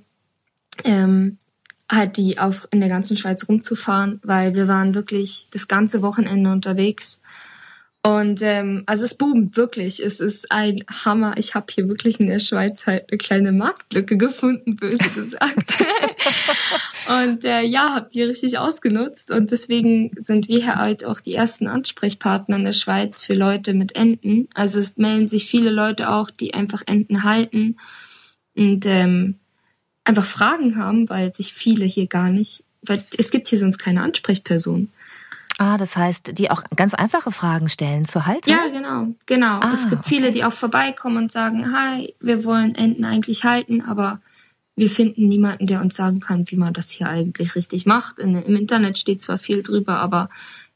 [0.84, 1.38] ähm,
[1.90, 6.52] halt die auch in der ganzen Schweiz rumzufahren, weil wir waren wirklich das ganze Wochenende
[6.52, 7.20] unterwegs
[8.02, 10.02] und ähm, also es boomt wirklich.
[10.02, 11.34] Es ist ein Hammer.
[11.36, 15.84] Ich habe hier wirklich in der Schweiz halt eine kleine Marktlücke gefunden, böse gesagt.
[17.08, 19.30] und äh, ja, habt ihr richtig ausgenutzt.
[19.30, 23.74] Und deswegen sind wir hier halt auch die ersten Ansprechpartner in der Schweiz für Leute
[23.74, 24.48] mit Enten.
[24.54, 27.76] Also es melden sich viele Leute auch, die einfach Enten halten
[28.56, 29.34] und ähm,
[30.04, 34.00] einfach Fragen haben, weil sich viele hier gar nicht, weil es gibt hier sonst keine
[34.00, 34.88] Ansprechperson.
[35.60, 38.54] Ah, das heißt, die auch ganz einfache Fragen stellen zur Haltung?
[38.54, 39.60] Ja, genau, genau.
[39.60, 40.08] Ah, es gibt okay.
[40.08, 44.22] viele, die auch vorbeikommen und sagen, hi, wir wollen Enten eigentlich halten, aber
[44.74, 48.20] wir finden niemanden, der uns sagen kann, wie man das hier eigentlich richtig macht.
[48.20, 50.30] In, Im Internet steht zwar viel drüber, aber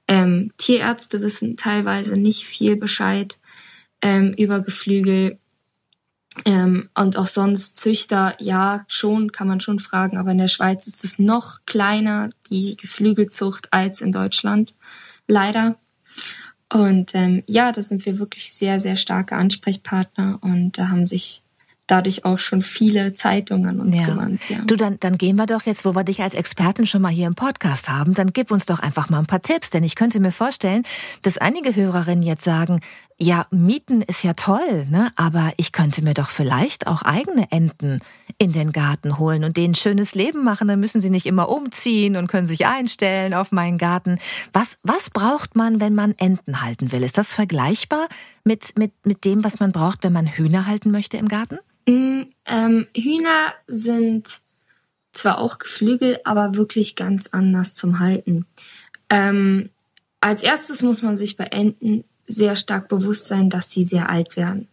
[0.07, 3.39] ähm, Tierärzte wissen teilweise nicht viel Bescheid
[4.03, 5.39] ähm, über Geflügel.
[6.45, 10.87] Ähm, und auch sonst Züchter, ja, schon, kann man schon fragen, aber in der Schweiz
[10.87, 14.75] ist es noch kleiner, die Geflügelzucht, als in Deutschland.
[15.29, 15.77] Leider.
[16.73, 21.44] Und ähm, ja, da sind wir wirklich sehr, sehr starke Ansprechpartner und da haben sich
[21.87, 24.07] dadurch auch schon viele Zeitungen an uns ja.
[24.07, 24.41] gewandt.
[24.49, 24.61] Ja.
[24.61, 27.27] Du, dann, dann gehen wir doch jetzt, wo wir dich als Expertin schon mal hier
[27.27, 30.21] im Podcast haben, dann gib uns doch einfach mal ein paar Tipps, denn ich könnte
[30.21, 30.85] mir vorstellen,
[31.23, 32.81] dass einige Hörerinnen jetzt sagen,
[33.19, 35.13] ja, Mieten ist ja toll, ne?
[35.15, 38.01] aber ich könnte mir doch vielleicht auch eigene Enten
[38.39, 40.67] in den Garten holen und denen ein schönes Leben machen.
[40.67, 44.19] Dann müssen sie nicht immer umziehen und können sich einstellen auf meinen Garten.
[44.53, 47.05] Was, was braucht man, wenn man Enten halten will?
[47.05, 48.09] Ist das vergleichbar
[48.45, 51.59] mit, mit, mit dem, was man braucht, wenn man Hühner halten möchte im Garten?
[51.87, 54.41] Mm, ähm, Hühner sind
[55.13, 58.47] zwar auch Geflügel, aber wirklich ganz anders zum Halten.
[59.11, 59.71] Ähm,
[60.21, 64.37] als erstes muss man sich bei Enten sehr stark bewusst sein, dass sie sehr alt
[64.37, 64.69] werden.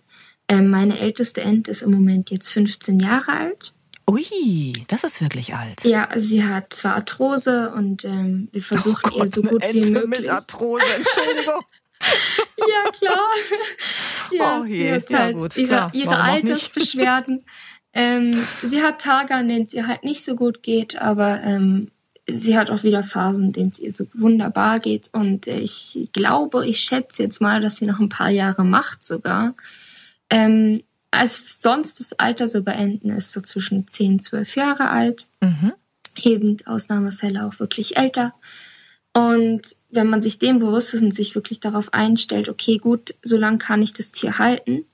[0.48, 3.74] Ähm, meine älteste Ente ist im Moment jetzt 15 Jahre alt.
[4.10, 5.84] Ui, das ist wirklich alt.
[5.84, 9.92] Ja, sie hat zwar Arthrose und ähm, wir versuchen oh Gott, ihr so gut wie
[9.92, 10.22] möglich.
[10.22, 11.62] Mit Arthrose, Entschuldigung.
[12.58, 13.28] ja, klar.
[14.34, 17.44] Ja, oh sie hat halt ja, ihre, ihre Altersbeschwerden.
[17.94, 21.92] ähm, sie hat Tage, an denen es ihr halt nicht so gut geht, aber ähm,
[22.28, 25.10] sie hat auch wieder Phasen, in denen es ihr so wunderbar geht.
[25.12, 29.54] Und ich glaube, ich schätze jetzt mal, dass sie noch ein paar Jahre macht sogar.
[30.30, 35.28] Ähm, als sonst das Alter so beenden ist so zwischen 10, 12 Jahre alt.
[35.42, 35.74] Mhm.
[36.24, 38.34] Eben Ausnahmefälle auch wirklich älter.
[39.14, 43.38] Und wenn man sich dem bewusst ist und sich wirklich darauf einstellt, okay, gut, so
[43.38, 44.86] lange kann ich das Tier halten.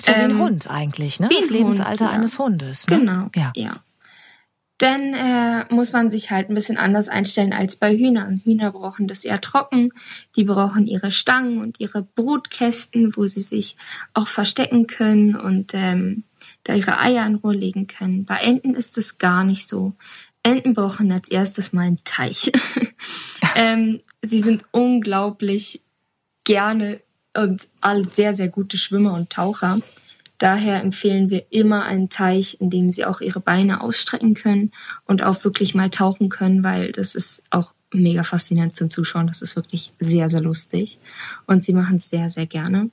[0.00, 1.28] So ähm, wie ein ähm, Hund eigentlich, ne?
[1.28, 2.18] Das Lebensalter Hund, ja.
[2.18, 2.86] eines Hundes.
[2.88, 2.98] Ne?
[2.98, 3.52] Genau, ja.
[3.56, 3.72] ja.
[4.78, 8.40] Dann äh, muss man sich halt ein bisschen anders einstellen als bei Hühnern.
[8.44, 9.92] Hühner brauchen das eher trocken.
[10.34, 13.76] Die brauchen ihre Stangen und ihre Brutkästen, wo sie sich
[14.12, 16.24] auch verstecken können und ähm,
[16.64, 18.24] da ihre Eier in Ruhe legen können.
[18.24, 19.92] Bei Enten ist es gar nicht so.
[20.42, 22.50] Enten brauchen als erstes mal einen Teich.
[23.54, 25.82] ähm, sie sind unglaublich
[26.44, 27.00] gerne
[27.34, 29.80] und all sehr, sehr gute Schwimmer und Taucher.
[30.38, 34.72] Daher empfehlen wir immer einen Teich, in dem sie auch ihre Beine ausstrecken können
[35.04, 39.26] und auch wirklich mal tauchen können, weil das ist auch mega faszinierend zum Zuschauen.
[39.26, 40.98] Das ist wirklich sehr, sehr lustig.
[41.46, 42.90] Und sie machen es sehr, sehr gerne.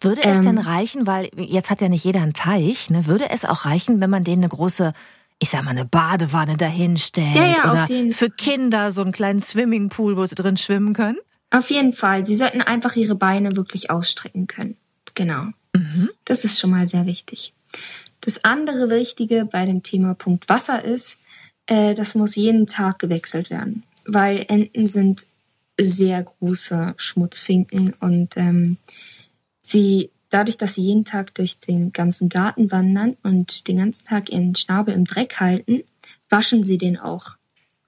[0.00, 3.06] Würde es ähm, denn reichen, weil jetzt hat ja nicht jeder einen Teich, ne?
[3.06, 4.92] würde es auch reichen, wenn man denen eine große
[5.38, 10.16] ich sag mal, eine Badewanne dahinstellt ja, ja, oder für Kinder so einen kleinen Swimmingpool,
[10.16, 11.18] wo sie drin schwimmen können?
[11.50, 12.26] Auf jeden Fall.
[12.26, 14.76] Sie sollten einfach ihre Beine wirklich ausstrecken können.
[15.14, 15.48] Genau.
[15.74, 16.10] Mhm.
[16.24, 17.52] Das ist schon mal sehr wichtig.
[18.20, 21.18] Das andere Wichtige bei dem Thema Punkt Wasser ist,
[21.66, 25.26] äh, das muss jeden Tag gewechselt werden, weil Enten sind
[25.80, 28.78] sehr große Schmutzfinken und ähm,
[29.60, 34.30] sie dadurch, dass sie jeden Tag durch den ganzen Garten wandern und den ganzen Tag
[34.30, 35.82] ihren Schnabel im Dreck halten,
[36.28, 37.36] waschen sie den auch.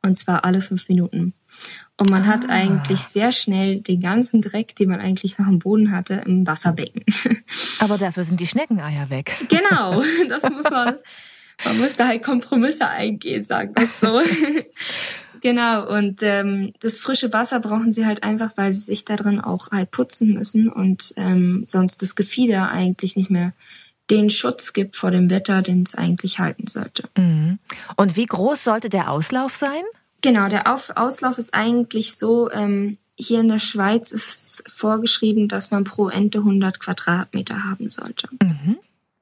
[0.00, 1.34] Und zwar alle fünf Minuten.
[1.98, 2.26] Und man ah.
[2.28, 6.46] hat eigentlich sehr schnell den ganzen Dreck, den man eigentlich noch am Boden hatte, im
[6.46, 7.04] Wasserbecken.
[7.80, 9.36] Aber dafür sind die Schneckeneier weg.
[9.50, 10.94] Genau, das muss man.
[11.66, 14.22] Man muss da halt Kompromisse eingehen, sagen wir so.
[15.40, 19.40] genau, und ähm, das frische Wasser brauchen sie halt einfach, weil sie sich da drin
[19.40, 23.52] auch halt putzen müssen und ähm, sonst das Gefieder eigentlich nicht mehr
[24.10, 27.08] den Schutz gibt vor dem Wetter, den es eigentlich halten sollte.
[27.16, 27.58] Mhm.
[27.96, 29.82] Und wie groß sollte der Auslauf sein?
[30.22, 35.48] Genau, der Auf Auslauf ist eigentlich so, ähm, hier in der Schweiz ist es vorgeschrieben,
[35.48, 38.28] dass man pro Ente 100 Quadratmeter haben sollte.
[38.42, 38.78] Mhm.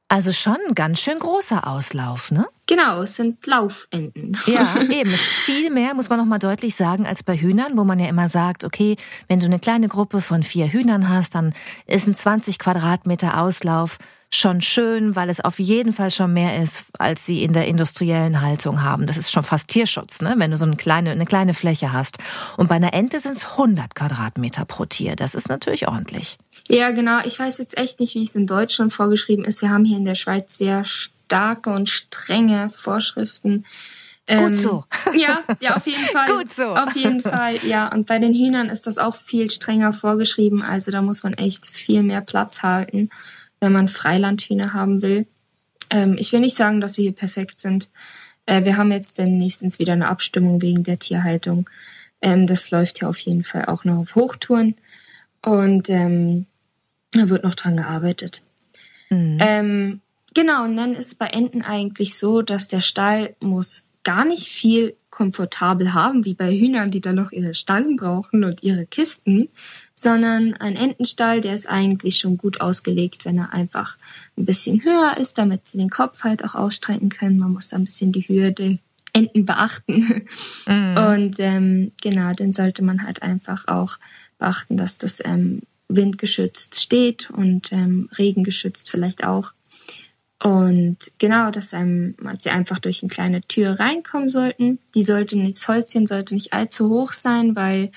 [0.09, 2.47] Also schon ein ganz schön großer Auslauf, ne?
[2.69, 4.37] Genau, es sind Laufenten.
[4.47, 5.11] Ja, eben.
[5.11, 8.29] Viel mehr, muss man noch mal deutlich sagen, als bei Hühnern, wo man ja immer
[8.29, 11.55] sagt, okay, wenn du eine kleine Gruppe von vier Hühnern hast, dann
[11.87, 13.99] ist ein 20 Quadratmeter Auslauf
[14.31, 18.41] schon schön, weil es auf jeden Fall schon mehr ist, als sie in der industriellen
[18.41, 19.07] Haltung haben.
[19.07, 20.35] Das ist schon fast Tierschutz, ne?
[20.37, 22.19] wenn du so eine kleine, eine kleine Fläche hast.
[22.57, 25.17] Und bei einer Ente sind es 100 Quadratmeter pro Tier.
[25.17, 26.39] Das ist natürlich ordentlich.
[26.69, 27.21] Ja, genau.
[27.25, 29.63] Ich weiß jetzt echt nicht, wie es in Deutschland vorgeschrieben ist.
[29.63, 33.65] Wir haben hier in der Schweiz sehr starke und strenge Vorschriften.
[34.29, 34.85] Gut ähm, so.
[35.15, 36.27] Ja, ja, auf jeden Fall.
[36.27, 36.75] Gut so.
[36.75, 37.93] Auf jeden Fall, ja.
[37.93, 40.63] Und bei den Hühnern ist das auch viel strenger vorgeschrieben.
[40.63, 43.09] Also da muss man echt viel mehr Platz halten
[43.61, 45.27] wenn man Freilandhühner haben will.
[45.91, 47.91] Ähm, ich will nicht sagen, dass wir hier perfekt sind.
[48.47, 51.69] Äh, wir haben jetzt denn nächstens wieder eine Abstimmung wegen der Tierhaltung.
[52.21, 54.75] Ähm, das läuft ja auf jeden Fall auch noch auf Hochtouren.
[55.43, 56.47] Und ähm,
[57.13, 58.43] da wird noch dran gearbeitet.
[59.11, 59.39] Mhm.
[59.41, 60.01] Ähm,
[60.35, 64.97] genau, und dann ist bei Enten eigentlich so, dass der Stall muss gar nicht viel
[65.17, 69.49] komfortabel haben, wie bei Hühnern, die dann noch ihre Stangen brauchen und ihre Kisten,
[69.95, 73.97] sondern ein Entenstall, der ist eigentlich schon gut ausgelegt, wenn er einfach
[74.37, 77.39] ein bisschen höher ist, damit sie den Kopf halt auch ausstrecken können.
[77.39, 78.77] Man muss da ein bisschen die Höhe der
[79.15, 80.27] Enten beachten.
[80.67, 80.97] Mhm.
[80.99, 83.99] Und ähm, genau, dann sollte man halt einfach auch
[84.39, 89.53] beachten, dass das ähm, windgeschützt steht und ähm, regengeschützt vielleicht auch.
[90.43, 94.79] Und genau, dass ähm, sie einfach durch eine kleine Tür reinkommen sollten.
[94.95, 97.91] Die sollte nicht, das Häuschen sollte nicht allzu hoch sein, weil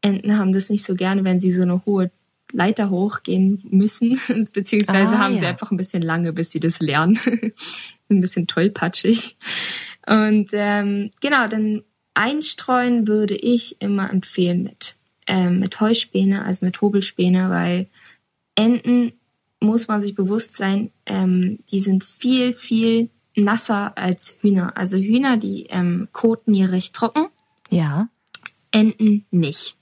[0.00, 2.10] Enten haben das nicht so gerne, wenn sie so eine hohe
[2.52, 4.18] Leiter hochgehen müssen,
[4.52, 5.40] beziehungsweise ah, haben ja.
[5.40, 7.18] sie einfach ein bisschen lange, bis sie das lernen.
[8.10, 9.36] ein bisschen tollpatschig.
[10.06, 11.82] Und ähm, genau, dann
[12.14, 17.88] einstreuen würde ich immer empfehlen mit, ähm, mit Heuspäne, also mit Hobelspäne, weil
[18.54, 19.12] Enten
[19.64, 24.76] muss man sich bewusst sein, ähm, die sind viel, viel nasser als Hühner.
[24.76, 27.26] Also Hühner, die ähm, koten hier recht trocken.
[27.70, 28.08] Ja.
[28.70, 29.76] Enten nicht.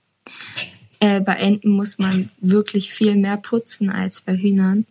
[1.00, 4.86] Äh, bei Enten muss man wirklich viel mehr putzen als bei Hühnern.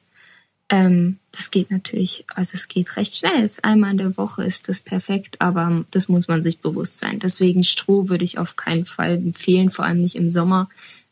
[0.70, 3.44] Ähm, das geht natürlich, also es geht recht schnell.
[3.44, 7.20] Es einmal in der Woche ist das perfekt, aber das muss man sich bewusst sein.
[7.20, 10.70] Deswegen Stroh würde ich auf keinen Fall empfehlen, vor allem nicht im Sommer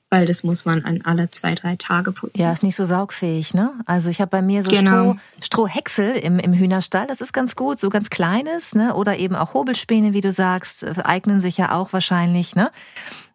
[0.10, 2.42] weil das muss man an alle zwei, drei Tage putzen.
[2.42, 3.74] Ja, ist nicht so saugfähig, ne?
[3.86, 5.14] Also ich habe bei mir so genau.
[5.14, 8.96] Stroh, Strohhäcksel im, im Hühnerstall, das ist ganz gut, so ganz kleines, ne?
[8.96, 12.72] Oder eben auch Hobelspäne, wie du sagst, äh, eignen sich ja auch wahrscheinlich, ne?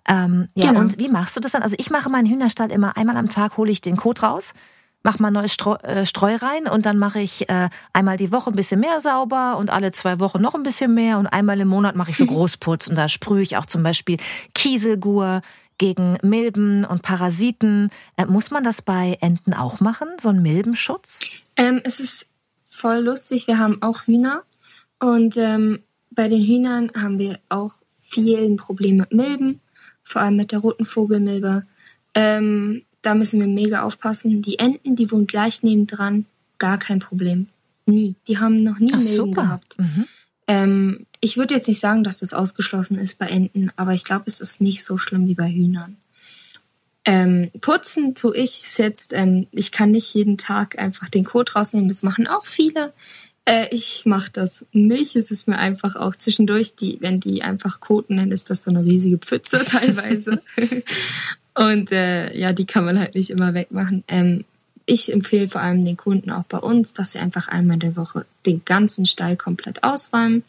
[0.06, 0.80] Ähm, ja, genau.
[0.80, 1.62] und wie machst du das dann?
[1.62, 4.52] Also ich mache meinen Hühnerstall immer einmal am Tag, hole ich den Kot raus,
[5.04, 8.50] mache mal neues Streu, äh, Streu rein und dann mache ich äh, einmal die Woche
[8.50, 11.68] ein bisschen mehr sauber und alle zwei Wochen noch ein bisschen mehr und einmal im
[11.68, 14.16] Monat mache ich so Großputz und da sprühe ich auch zum Beispiel
[14.54, 15.42] Kieselgur,
[15.78, 17.90] gegen Milben und Parasiten.
[18.16, 21.20] Äh, muss man das bei Enten auch machen, so ein Milbenschutz?
[21.56, 22.28] Ähm, es ist
[22.66, 23.46] voll lustig.
[23.46, 24.42] Wir haben auch Hühner
[25.00, 29.60] und ähm, bei den Hühnern haben wir auch viel Probleme mit Milben,
[30.02, 31.66] vor allem mit der roten Vogelmilbe.
[32.14, 34.42] Ähm, da müssen wir mega aufpassen.
[34.42, 36.26] Die Enten, die wohnen gleich nebendran,
[36.58, 37.48] gar kein Problem.
[37.86, 38.14] Nie.
[38.28, 39.42] Die haben noch nie Ach, Milben super.
[39.42, 39.78] gehabt.
[39.78, 40.06] Mhm.
[40.46, 44.24] Ähm, ich würde jetzt nicht sagen, dass das ausgeschlossen ist bei Enten, aber ich glaube,
[44.26, 45.96] es ist nicht so schlimm wie bei Hühnern.
[47.06, 51.88] Ähm, putzen tue ich jetzt, ähm, ich kann nicht jeden Tag einfach den Kot rausnehmen,
[51.88, 52.92] das machen auch viele.
[53.44, 55.16] Äh, ich mache das nicht.
[55.16, 58.70] Es ist mir einfach auch zwischendurch, die, wenn die einfach koten, dann ist das so
[58.70, 60.42] eine riesige Pfütze teilweise.
[61.54, 64.02] Und äh, ja, die kann man halt nicht immer wegmachen.
[64.08, 64.44] Ähm,
[64.86, 67.96] ich empfehle vor allem den Kunden auch bei uns, dass sie einfach einmal in der
[67.96, 70.44] Woche den ganzen Stall komplett ausräumen.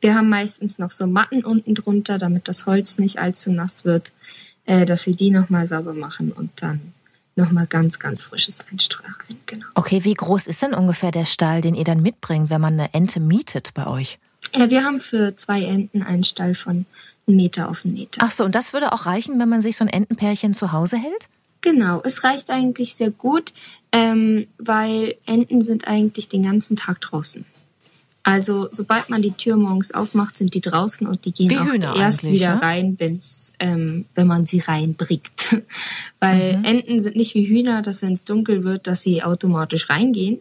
[0.00, 4.12] Wir haben meistens noch so Matten unten drunter, damit das Holz nicht allzu nass wird,
[4.66, 6.92] äh, dass sie die nochmal sauber machen und dann
[7.36, 9.38] nochmal ganz, ganz frisches Einstreu rein.
[9.46, 9.66] Genau.
[9.74, 12.94] Okay, wie groß ist denn ungefähr der Stall, den ihr dann mitbringt, wenn man eine
[12.94, 14.18] Ente mietet bei euch?
[14.54, 16.86] Ja, wir haben für zwei Enten einen Stall von
[17.26, 18.20] Meter auf einen Meter.
[18.22, 20.96] Ach so, und das würde auch reichen, wenn man sich so ein Entenpärchen zu Hause
[20.96, 21.28] hält?
[21.64, 23.54] Genau, es reicht eigentlich sehr gut,
[23.90, 27.46] ähm, weil Enten sind eigentlich den ganzen Tag draußen.
[28.22, 31.96] Also sobald man die Tür morgens aufmacht, sind die draußen und die gehen Wie auch
[31.96, 32.62] erst wieder ne?
[32.62, 35.62] rein, wenn's, ähm, wenn man sie reinbringt.
[36.20, 36.64] weil mhm.
[36.64, 40.40] Enten sind nicht wie Hühner, dass wenn es dunkel wird, dass sie automatisch reingehen.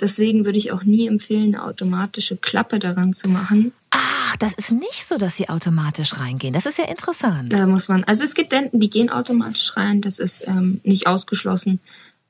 [0.00, 3.72] Deswegen würde ich auch nie empfehlen, eine automatische Klappe daran zu machen.
[4.32, 6.54] Ach, das ist nicht so, dass sie automatisch reingehen.
[6.54, 7.52] Das ist ja interessant.
[7.52, 8.02] Da muss man.
[8.04, 10.00] Also es gibt Enten, die gehen automatisch rein.
[10.00, 11.80] Das ist ähm, nicht ausgeschlossen.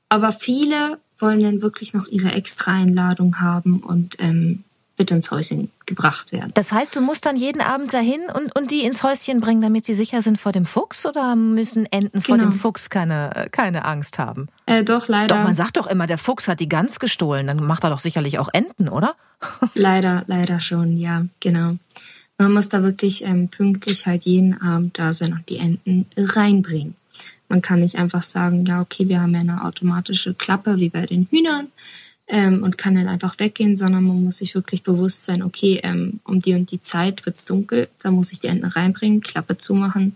[0.09, 6.31] Aber viele wollen dann wirklich noch ihre Extra-Einladung haben und ähm, bitte ins Häuschen gebracht
[6.31, 6.51] werden.
[6.53, 9.85] Das heißt, du musst dann jeden Abend dahin und, und die ins Häuschen bringen, damit
[9.85, 11.05] sie sicher sind vor dem Fuchs?
[11.05, 12.49] Oder müssen Enten vor genau.
[12.49, 14.47] dem Fuchs keine, keine Angst haben?
[14.65, 15.35] Äh, doch, leider.
[15.35, 17.47] Doch, man sagt doch immer, der Fuchs hat die Gans gestohlen.
[17.47, 19.15] Dann macht er doch sicherlich auch Enten, oder?
[19.73, 21.77] leider, leider schon, ja, genau.
[22.37, 26.95] Man muss da wirklich ähm, pünktlich halt jeden Abend da sein und die Enten reinbringen.
[27.49, 31.05] Man kann nicht einfach sagen, ja, okay, wir haben ja eine automatische Klappe wie bei
[31.05, 31.67] den Hühnern
[32.33, 36.19] ähm, und kann dann einfach weggehen, sondern man muss sich wirklich bewusst sein, okay, ähm,
[36.23, 40.15] um die und die Zeit wird's dunkel, da muss ich die Enten reinbringen, Klappe zumachen,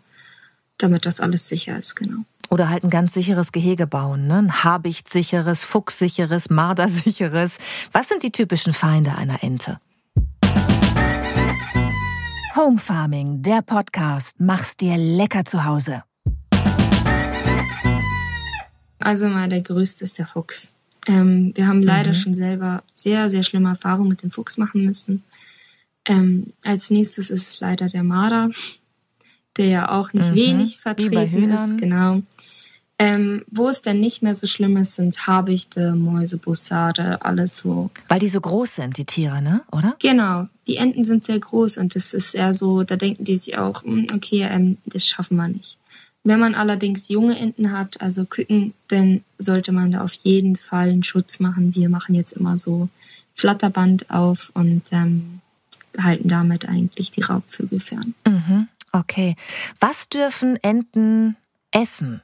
[0.80, 2.24] damit das alles sicher ist, genau.
[2.50, 4.40] Oder halt ein ganz sicheres Gehege bauen, ne?
[4.40, 7.60] ein habichtstsicheres, fuchssicheres, mardersicheres.
[7.92, 9.80] Was sind die typischen Feinde einer Ente?
[12.56, 14.38] Home Farming, der Podcast.
[14.40, 16.04] Mach's dir lecker zu Hause.
[18.98, 20.74] Also mal der größte ist der Fuchs.
[21.08, 22.16] Ähm, wir haben leider mhm.
[22.16, 25.24] schon selber sehr, sehr schlimme Erfahrungen mit dem Fuchs machen müssen.
[26.06, 28.50] Ähm, als nächstes ist es leider der Marder,
[29.58, 30.36] der ja auch nicht mhm.
[30.36, 31.78] wenig vertreten ist.
[31.78, 32.22] Genau.
[33.00, 37.92] Ähm, wo es dann nicht mehr so schlimm ist, sind Habichte, Mäuse, Bussarde, alles so.
[38.08, 39.62] Weil die so groß sind, die Tiere, ne?
[39.72, 39.96] Oder?
[40.00, 40.48] Genau.
[40.66, 43.84] Die Enten sind sehr groß und das ist eher so, da denken die sich auch,
[43.84, 45.78] hm, okay, ähm, das schaffen wir nicht.
[46.28, 50.90] Wenn man allerdings junge Enten hat, also Küken, dann sollte man da auf jeden Fall
[50.90, 51.74] einen Schutz machen.
[51.74, 52.90] Wir machen jetzt immer so
[53.34, 55.40] Flatterband auf und ähm,
[55.98, 58.14] halten damit eigentlich die Raubvögel fern.
[58.26, 59.38] Mhm, okay.
[59.80, 61.38] Was dürfen Enten
[61.72, 62.22] essen?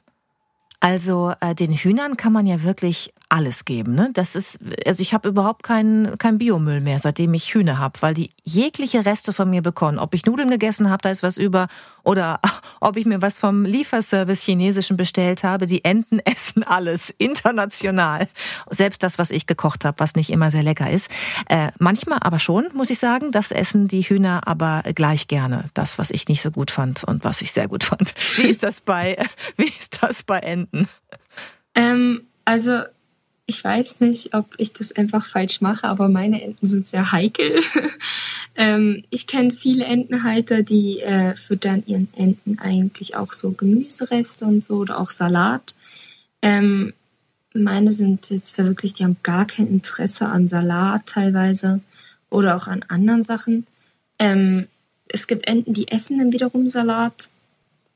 [0.80, 3.96] Also äh, den Hühnern kann man ja wirklich alles geben.
[3.96, 4.10] Ne?
[4.12, 8.14] Das ist, also ich habe überhaupt keinen kein Biomüll mehr, seitdem ich Hühner habe, weil
[8.14, 9.98] die jegliche Reste von mir bekommen.
[9.98, 11.66] Ob ich Nudeln gegessen habe, da ist was über,
[12.04, 12.38] oder
[12.80, 15.66] ob ich mir was vom Lieferservice chinesischen bestellt habe.
[15.66, 18.28] Die Enten essen alles international,
[18.70, 21.10] selbst das, was ich gekocht habe, was nicht immer sehr lecker ist.
[21.48, 25.64] Äh, manchmal aber schon, muss ich sagen, das essen die Hühner aber gleich gerne.
[25.74, 28.14] Das, was ich nicht so gut fand und was ich sehr gut fand.
[28.36, 29.16] Wie ist das bei,
[29.56, 30.88] wie ist das bei Enten?
[31.74, 32.82] Ähm, also
[33.46, 37.60] ich weiß nicht, ob ich das einfach falsch mache, aber meine Enten sind sehr heikel.
[38.56, 44.62] ähm, ich kenne viele Entenhalter, die äh, füttern ihren Enten eigentlich auch so Gemüsereste und
[44.62, 45.74] so oder auch Salat.
[46.40, 46.94] Ähm,
[47.52, 51.80] meine sind jetzt wirklich, die haben gar kein Interesse an Salat teilweise
[52.30, 53.66] oder auch an anderen Sachen.
[54.18, 54.68] Ähm,
[55.08, 57.28] es gibt Enten, die essen dann wiederum Salat.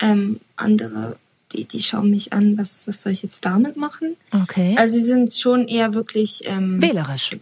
[0.00, 1.16] Ähm, andere
[1.52, 4.16] die, die schauen mich an, was, was soll ich jetzt damit machen?
[4.32, 4.74] Okay.
[4.78, 7.36] Also sie sind schon eher wirklich ähm, wählerisch.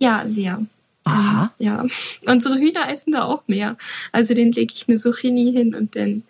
[0.00, 0.64] Ja, sehr.
[1.04, 1.52] Aha.
[1.58, 1.86] Ähm, ja.
[2.32, 3.76] Unsere Hühner essen da auch mehr.
[4.12, 6.22] Also den lege ich eine Zucchini hin und dann,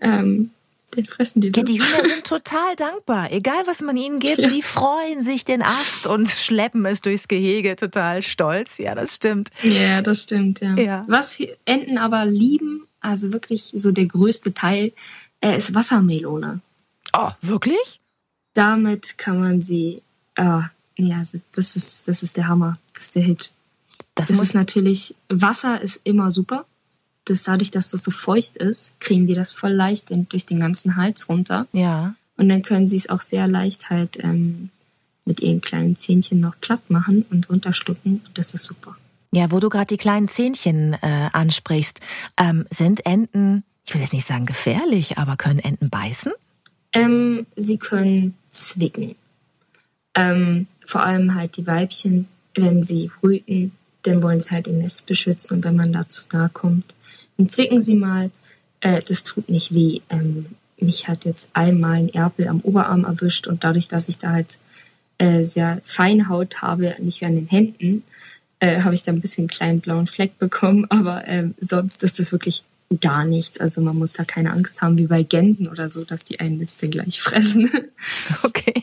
[0.00, 0.50] ähm,
[0.96, 1.60] den fressen die das.
[1.60, 3.32] Ja, die Hühner sind total dankbar.
[3.32, 4.48] Egal, was man ihnen gibt, ja.
[4.48, 8.78] sie freuen sich den Ast und schleppen es durchs Gehege total stolz.
[8.78, 9.50] Ja, das stimmt.
[9.62, 10.74] Ja, das stimmt, ja.
[10.74, 11.04] ja.
[11.08, 14.92] Was Enten aber lieben, also wirklich so der größte Teil,
[15.40, 16.60] er ist Wassermelone.
[17.12, 18.00] Oh, wirklich?
[18.54, 20.02] Damit kann man sie.
[20.38, 20.62] Oh,
[20.96, 22.78] nee, also das ist, das ist der Hammer.
[22.94, 23.52] Das ist der Hit.
[24.14, 26.66] Das, das ist natürlich, Wasser ist immer super.
[27.24, 30.96] Das, dadurch, dass das so feucht ist, kriegen die das voll leicht durch den ganzen
[30.96, 31.66] Hals runter.
[31.72, 32.14] Ja.
[32.36, 34.70] Und dann können sie es auch sehr leicht halt ähm,
[35.24, 38.22] mit ihren kleinen Zähnchen noch platt machen und runterschlucken.
[38.34, 38.96] Das ist super.
[39.32, 42.00] Ja, wo du gerade die kleinen Zähnchen äh, ansprichst,
[42.36, 46.30] ähm, sind Enten ich will jetzt nicht sagen gefährlich, aber können Enten beißen?
[46.92, 49.16] Ähm, sie können zwicken.
[50.14, 53.72] Ähm, vor allem halt die Weibchen, wenn sie brüten,
[54.02, 56.94] dann wollen sie halt ihr Nest beschützen und wenn man dazu nahe kommt,
[57.36, 58.30] dann zwicken sie mal.
[58.78, 60.02] Äh, das tut nicht weh.
[60.08, 60.46] Ähm,
[60.78, 64.58] mich hat jetzt einmal ein Erpel am Oberarm erwischt und dadurch, dass ich da halt
[65.18, 68.04] äh, sehr feine Haut habe, nicht wie an den Händen,
[68.60, 72.20] äh, habe ich da ein bisschen einen kleinen blauen Fleck bekommen, aber ähm, sonst ist
[72.20, 72.62] es wirklich
[72.98, 73.58] gar nichts.
[73.60, 76.58] Also man muss da keine Angst haben wie bei Gänsen oder so, dass die einen
[76.60, 77.70] jetzt dann gleich fressen.
[78.42, 78.82] Okay.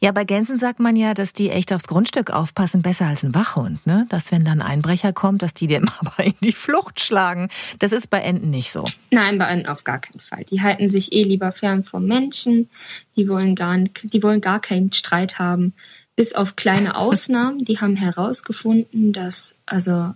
[0.00, 3.34] Ja, bei Gänsen sagt man ja, dass die echt aufs Grundstück aufpassen, besser als ein
[3.34, 4.06] Wachhund, ne?
[4.08, 7.48] Dass wenn dann ein Einbrecher kommt, dass die dem aber in die Flucht schlagen.
[7.78, 8.84] Das ist bei Enten nicht so.
[9.10, 10.44] Nein, bei Enten auf gar keinen Fall.
[10.44, 12.68] Die halten sich eh lieber fern vom Menschen.
[13.16, 15.74] Die wollen gar, die wollen gar keinen Streit haben.
[16.14, 17.64] Bis auf kleine Ausnahmen.
[17.64, 20.14] Die haben herausgefunden, dass, also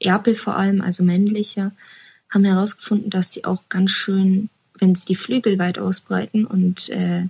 [0.00, 1.72] Erpel vor allem, also männliche,
[2.30, 7.26] haben herausgefunden, dass sie auch ganz schön, wenn sie die Flügel weit ausbreiten und äh,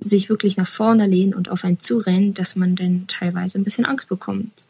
[0.00, 3.86] sich wirklich nach vorne lehnen und auf einen zurennen, dass man dann teilweise ein bisschen
[3.86, 4.66] Angst bekommt.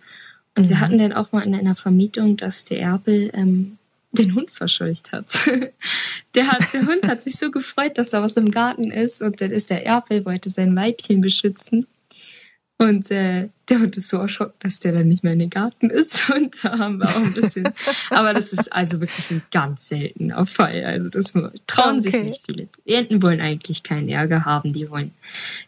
[0.54, 0.68] Und mhm.
[0.68, 3.78] wir hatten dann auch mal in einer Vermietung, dass der Erpel ähm,
[4.12, 5.32] den Hund verscheucht hat.
[6.34, 6.72] der, hat.
[6.72, 9.70] der Hund hat sich so gefreut, dass da was im Garten ist und dann ist
[9.70, 11.86] der Erpel, wollte sein Weibchen beschützen
[12.76, 15.90] Und äh, der Hund ist so erschrocken, dass der dann nicht mehr in den Garten
[15.90, 16.28] ist.
[16.34, 17.72] Und da haben wir auch ein bisschen.
[18.10, 20.84] aber das ist also wirklich ein ganz seltener Fall.
[20.84, 21.32] Also das
[21.66, 22.10] trauen okay.
[22.10, 22.68] sich nicht viele.
[22.86, 24.72] Die Enten wollen eigentlich keinen Ärger haben.
[24.72, 25.12] Die wollen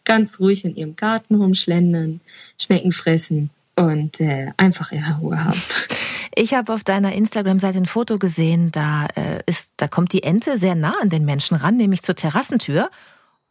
[0.04, 2.20] ganz ruhig in ihrem Garten rumschlendern,
[2.61, 5.62] Schnecken fressen und äh, einfach ihre Ruhe haben.
[6.34, 10.59] Ich habe auf deiner Instagram-Seite ein Foto gesehen, da äh, ist, da kommt die Ente
[10.59, 12.90] sehr nah an den Menschen ran, nämlich zur Terrassentür.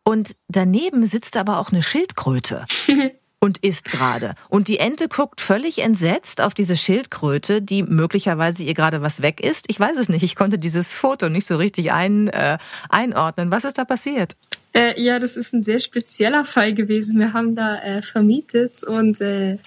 [0.04, 2.66] Und daneben sitzt aber auch eine Schildkröte.
[3.46, 4.34] und isst gerade.
[4.50, 9.40] Und die Ente guckt völlig entsetzt auf diese Schildkröte, die möglicherweise ihr gerade was weg
[9.40, 9.66] ist.
[9.70, 10.24] Ich weiß es nicht.
[10.24, 12.58] Ich konnte dieses Foto nicht so richtig ein, äh,
[12.90, 13.52] einordnen.
[13.52, 14.36] Was ist da passiert?
[14.74, 17.20] Äh, ja, das ist ein sehr spezieller Fall gewesen.
[17.20, 19.58] Wir haben da äh, vermietet und äh,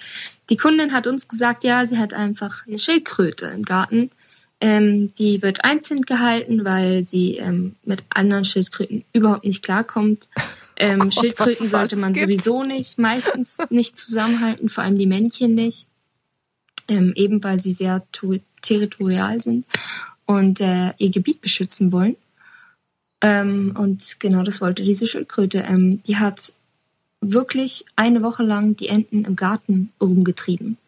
[0.51, 4.11] die Kundin hat uns gesagt, ja, sie hat einfach eine Schildkröte im Garten.
[4.61, 10.29] Ähm, die wird einzeln gehalten, weil sie ähm, mit anderen Schildkröten überhaupt nicht klarkommt.
[10.79, 12.25] Ähm, oh Schildkröten sollte man gibt.
[12.25, 15.89] sowieso nicht, meistens nicht zusammenhalten, vor allem die Männchen nicht.
[16.89, 18.03] Ähm, eben weil sie sehr
[18.63, 19.67] territorial sind
[20.25, 22.17] und äh, ihr Gebiet beschützen wollen.
[23.21, 25.59] Ähm, und genau das wollte diese Schildkröte.
[25.59, 26.53] Ähm, die hat
[27.21, 30.79] wirklich eine Woche lang die Enten im Garten rumgetrieben.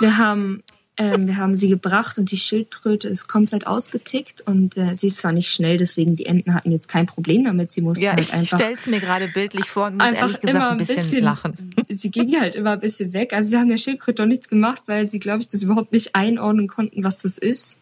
[0.00, 0.62] Wir haben
[0.98, 5.18] ähm, wir haben sie gebracht und die Schildkröte ist komplett ausgetickt und äh, sie ist
[5.18, 7.70] zwar nicht schnell, deswegen die Enten hatten jetzt kein Problem damit.
[7.70, 8.58] Sie mussten ja, halt einfach.
[8.58, 11.24] Ich stell's mir gerade bildlich vor und muss einfach ehrlich gesagt immer ein bisschen, bisschen
[11.24, 11.70] lachen.
[11.88, 13.32] Sie ging halt immer ein bisschen weg.
[13.32, 16.14] Also sie haben der Schildkröte doch nichts gemacht, weil sie, glaube ich, das überhaupt nicht
[16.14, 17.80] einordnen konnten, was das ist.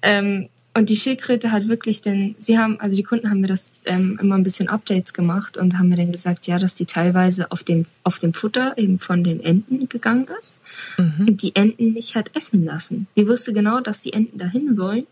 [0.00, 3.70] Ähm, und die Schildkröte hat wirklich denn, sie haben, also die Kunden haben mir das
[3.84, 7.52] ähm, immer ein bisschen Updates gemacht und haben mir dann gesagt, ja, dass die teilweise
[7.52, 10.60] auf dem, auf dem Futter eben von den Enten gegangen ist
[10.98, 11.28] mhm.
[11.28, 13.06] und die Enten nicht hat essen lassen.
[13.16, 15.04] Die wusste genau, dass die Enten dahin wollen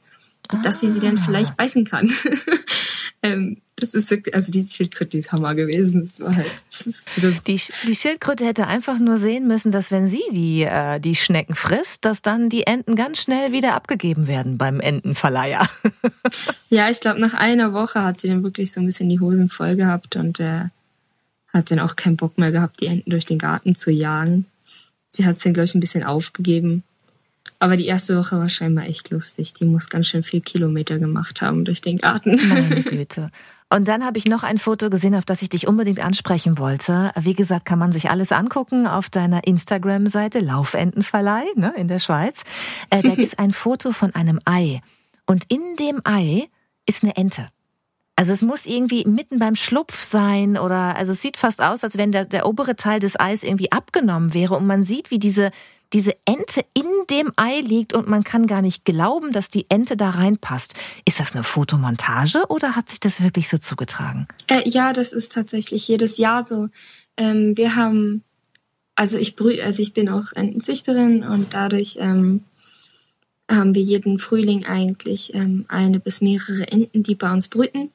[0.51, 1.55] und dass sie sie dann vielleicht ah.
[1.59, 2.11] beißen kann.
[3.22, 6.03] ähm, das ist wirklich, also die Schildkröte ist Hammer gewesen.
[6.05, 9.90] Das war halt, das ist, das die, die Schildkröte hätte einfach nur sehen müssen, dass
[9.90, 14.26] wenn sie die, äh, die Schnecken frisst, dass dann die Enten ganz schnell wieder abgegeben
[14.26, 15.68] werden beim Entenverleiher.
[16.70, 19.49] ja, ich glaube, nach einer Woche hat sie dann wirklich so ein bisschen die Hosen
[19.49, 20.66] voll gehabt und äh,
[21.53, 24.47] hat dann auch keinen Bock mehr gehabt, die Enten durch den Garten zu jagen.
[25.11, 26.84] Sie hat es dann, glaube ich, ein bisschen aufgegeben.
[27.62, 29.54] Aber die erste Woche war scheinbar echt lustig.
[29.54, 32.36] Die muss ganz schön viel Kilometer gemacht haben durch den Garten.
[32.48, 33.30] Meine Güte.
[33.72, 37.12] Und dann habe ich noch ein Foto gesehen, auf das ich dich unbedingt ansprechen wollte.
[37.20, 42.42] Wie gesagt, kann man sich alles angucken auf deiner Instagram-Seite Laufentenverleih ne, in der Schweiz.
[42.90, 44.80] Äh, da ist ein Foto von einem Ei.
[45.26, 46.48] Und in dem Ei
[46.84, 47.48] ist eine Ente.
[48.16, 51.96] Also es muss irgendwie mitten beim Schlupf sein oder also es sieht fast aus, als
[51.96, 55.52] wenn der, der obere Teil des Eis irgendwie abgenommen wäre und man sieht, wie diese
[55.93, 59.97] diese Ente in dem Ei liegt und man kann gar nicht glauben, dass die Ente
[59.97, 60.74] da reinpasst.
[61.05, 64.26] Ist das eine Fotomontage oder hat sich das wirklich so zugetragen?
[64.49, 66.68] Äh, ja, das ist tatsächlich jedes Jahr so.
[67.16, 68.22] Ähm, wir haben,
[68.95, 72.45] also ich also ich bin auch Entenzüchterin und dadurch ähm,
[73.51, 77.90] haben wir jeden Frühling eigentlich ähm, eine bis mehrere Enten, die bei uns brüten.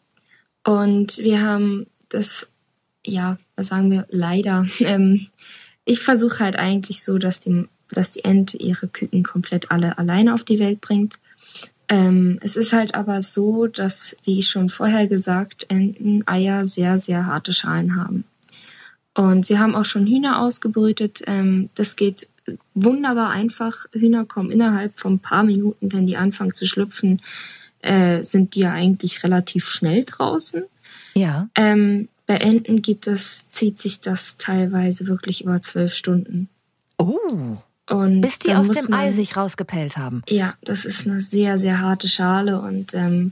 [0.63, 2.47] Und wir haben das,
[3.05, 4.65] ja, sagen wir, leider.
[4.79, 5.27] Ähm,
[5.89, 10.33] ich versuche halt eigentlich so, dass die dass die Ente ihre Küken komplett alle alleine
[10.33, 11.15] auf die Welt bringt.
[11.89, 17.25] Ähm, es ist halt aber so, dass, wie schon vorher gesagt, Enten Eier sehr, sehr
[17.25, 18.25] harte Schalen haben.
[19.13, 21.21] Und wir haben auch schon Hühner ausgebrütet.
[21.25, 22.27] Ähm, das geht
[22.75, 23.85] wunderbar einfach.
[23.93, 27.21] Hühner kommen innerhalb von ein paar Minuten, wenn die anfangen zu schlüpfen,
[27.79, 30.65] äh, sind die ja eigentlich relativ schnell draußen.
[31.15, 31.49] Ja.
[31.55, 36.49] Ähm, bei Enten geht das, zieht sich das teilweise wirklich über zwölf Stunden.
[36.97, 37.57] Oh.
[37.89, 40.21] Und Bis die aus dem man, Ei sich rausgepellt haben.
[40.27, 43.31] Ja, das ist eine sehr, sehr harte Schale und ähm,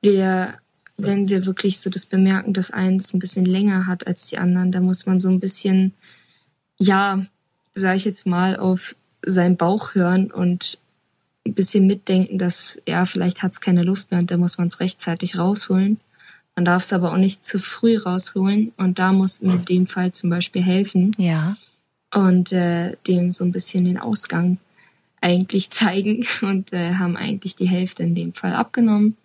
[0.00, 0.54] wir,
[0.96, 4.70] wenn wir wirklich so das bemerken, dass eins ein bisschen länger hat als die anderen,
[4.70, 5.92] da muss man so ein bisschen,
[6.78, 7.26] ja,
[7.74, 8.94] sage ich jetzt mal, auf
[9.26, 10.78] seinen Bauch hören und
[11.44, 14.68] ein bisschen mitdenken, dass ja, vielleicht hat es keine Luft mehr und da muss man
[14.68, 15.98] es rechtzeitig rausholen.
[16.54, 20.12] Man darf es aber auch nicht zu früh rausholen und da muss in dem Fall
[20.12, 21.12] zum Beispiel helfen.
[21.18, 21.56] Ja
[22.14, 24.58] und äh, dem so ein bisschen den Ausgang
[25.20, 29.16] eigentlich zeigen und äh, haben eigentlich die Hälfte in dem Fall abgenommen.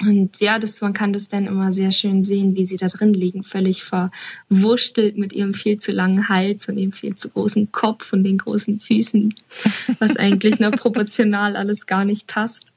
[0.00, 3.14] Und ja, das, man kann das dann immer sehr schön sehen, wie sie da drin
[3.14, 8.12] liegen, völlig verwurstelt mit ihrem viel zu langen Hals und ihrem viel zu großen Kopf
[8.12, 9.32] und den großen Füßen,
[10.00, 12.72] was eigentlich nur proportional alles gar nicht passt.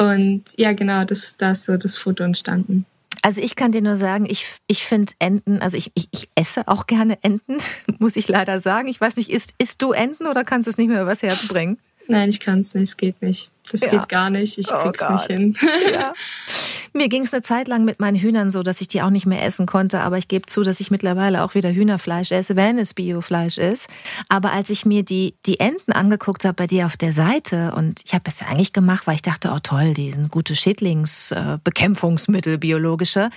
[0.00, 2.86] Und ja, genau, das, da ist so das Foto entstanden.
[3.22, 6.68] Also ich kann dir nur sagen, ich, ich finde Enten, also ich, ich, ich esse
[6.68, 7.58] auch gerne Enten,
[7.98, 8.88] muss ich leider sagen.
[8.88, 11.46] Ich weiß nicht, isst, isst du Enten oder kannst du es nicht mehr übers Herz
[11.48, 11.78] bringen?
[12.06, 13.50] Nein, ich kann es nicht, es geht nicht.
[13.70, 13.90] Das ja.
[13.90, 15.10] geht gar nicht, ich oh krieg's Gott.
[15.10, 15.56] nicht hin.
[15.92, 16.14] Ja.
[16.92, 19.26] Mir ging es eine Zeit lang mit meinen Hühnern so, dass ich die auch nicht
[19.26, 22.78] mehr essen konnte, aber ich gebe zu, dass ich mittlerweile auch wieder Hühnerfleisch esse, wenn
[22.78, 23.88] es Biofleisch ist.
[24.28, 28.02] Aber als ich mir die, die Enten angeguckt habe bei dir auf der Seite und
[28.04, 32.54] ich habe es ja eigentlich gemacht, weil ich dachte, oh toll, die sind gute Schädlingsbekämpfungsmittel,
[32.54, 33.30] äh, biologische.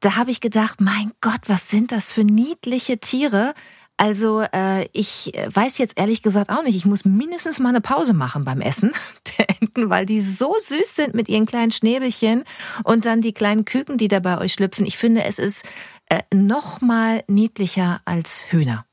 [0.00, 3.54] Da habe ich gedacht, mein Gott, was sind das für niedliche Tiere?
[3.98, 6.76] Also äh, ich weiß jetzt ehrlich gesagt auch nicht.
[6.76, 8.92] Ich muss mindestens mal eine Pause machen beim Essen
[9.38, 12.44] der Enten, weil die so süß sind mit ihren kleinen Schnäbelchen
[12.84, 14.84] und dann die kleinen Küken, die da bei euch schlüpfen.
[14.84, 15.64] Ich finde, es ist
[16.10, 18.84] äh, noch mal niedlicher als Hühner.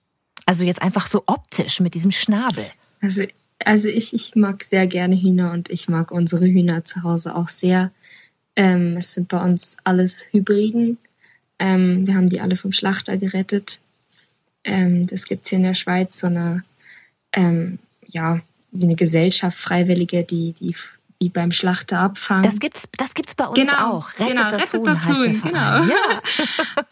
[0.46, 2.66] Also jetzt einfach so optisch mit diesem Schnabel.
[3.02, 3.24] Also,
[3.66, 7.50] also ich, ich mag sehr gerne Hühner und ich mag unsere Hühner zu Hause auch
[7.50, 7.92] sehr.
[8.56, 10.98] Ähm, es sind bei uns alles Hybriden.
[11.60, 13.80] Ähm, wir haben die alle vom Schlachter gerettet
[14.64, 16.64] ähm, das gibt es hier in der Schweiz, so eine,
[17.34, 18.40] ähm, ja,
[18.72, 20.76] wie eine Gesellschaft, Freiwillige, die, die
[21.24, 22.44] wie beim Schlachter abfangen.
[22.44, 24.10] Das gibt's, das gibt's bei uns genau, auch.
[24.20, 25.84] Rettet genau, das rettet Huhn das Huhn, genau.
[25.86, 26.22] Ja.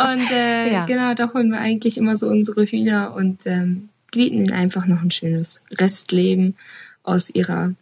[0.14, 0.86] und äh, ja.
[0.86, 5.02] genau, da holen wir eigentlich immer so unsere Hühner und ähm, bieten ihnen einfach noch
[5.02, 6.56] ein schönes Restleben
[7.04, 7.74] aus ihrer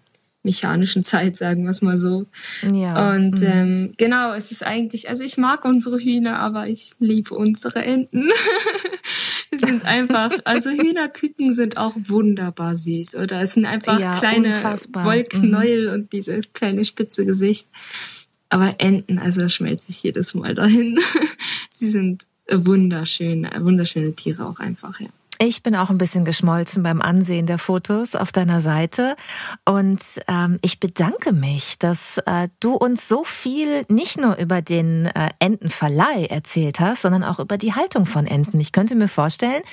[0.42, 2.26] mechanischen Zeit, sagen wir es mal so.
[2.72, 3.12] Ja.
[3.12, 3.48] Und mhm.
[3.48, 8.30] ähm, genau, es ist eigentlich, also ich mag unsere Hühner, aber ich liebe unsere Enten.
[9.56, 13.42] Sind einfach, also Hühnerküken sind auch wunderbar süß, oder?
[13.42, 15.06] Es sind einfach ja, kleine unfassbar.
[15.06, 15.94] Wollknäuel mhm.
[15.94, 17.68] und dieses kleine spitze Gesicht.
[18.50, 21.00] Aber Enten, also schmelze ich jedes Mal dahin.
[21.72, 25.10] Sie sind wunderschön, wunderschöne Tiere auch einfach, ja.
[25.42, 29.16] Ich bin auch ein bisschen geschmolzen beim Ansehen der Fotos auf deiner Seite
[29.64, 35.06] und ähm, ich bedanke mich, dass äh, du uns so viel nicht nur über den
[35.06, 38.60] äh, Entenverleih erzählt hast, sondern auch über die Haltung von Enten.
[38.60, 39.64] Ich könnte mir vorstellen,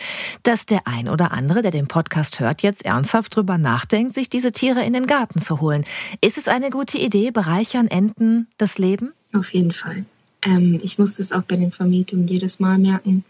[0.45, 4.53] dass der ein oder andere, der den Podcast hört, jetzt ernsthaft drüber nachdenkt, sich diese
[4.53, 5.85] Tiere in den Garten zu holen.
[6.21, 7.33] Ist es eine gute Idee?
[7.33, 9.14] Bereichern Enten das Leben?
[9.35, 10.05] Auf jeden Fall.
[10.43, 13.25] Ähm, ich muss es auch bei den Vermietungen jedes Mal merken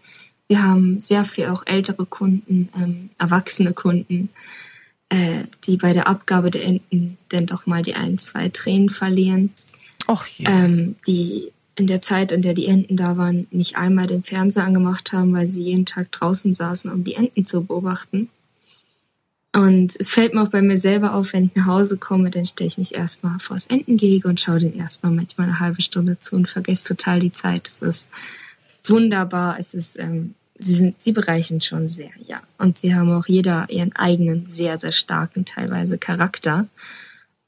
[0.48, 4.28] wir haben sehr viel auch ältere Kunden, ähm, erwachsene Kunden,
[5.08, 9.52] äh, die bei der Abgabe der Enten dann doch mal die ein, zwei Tränen verlieren.
[10.06, 10.50] Ach ja.
[10.50, 14.64] Ähm, die in der Zeit, in der die Enten da waren, nicht einmal den Fernseher
[14.64, 18.30] angemacht haben, weil sie jeden Tag draußen saßen, um die Enten zu beobachten.
[19.52, 22.46] Und es fällt mir auch bei mir selber auf, wenn ich nach Hause komme, dann
[22.46, 26.18] stelle ich mich erstmal vor das Entengehege und schaue den erstmal manchmal eine halbe Stunde
[26.18, 27.66] zu und vergesse total die Zeit.
[27.66, 28.10] Das ist
[28.88, 29.58] wunderbar.
[29.58, 32.40] Es ist, ähm, sie sind, sie bereichern schon sehr, ja.
[32.58, 36.66] Und sie haben auch jeder ihren eigenen, sehr, sehr starken, teilweise Charakter.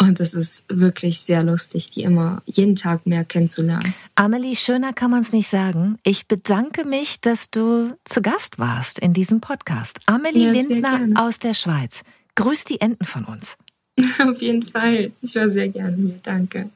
[0.01, 3.95] Und es ist wirklich sehr lustig, die immer jeden Tag mehr kennenzulernen.
[4.14, 5.99] Amelie, schöner kann man es nicht sagen.
[6.05, 9.99] Ich bedanke mich, dass du zu Gast warst in diesem Podcast.
[10.07, 12.03] Amelie ja, Lindner aus der Schweiz.
[12.36, 13.57] Grüß die Enten von uns.
[14.24, 15.11] Auf jeden Fall.
[15.20, 16.20] Ich war sehr gerne hier.
[16.22, 16.70] Danke.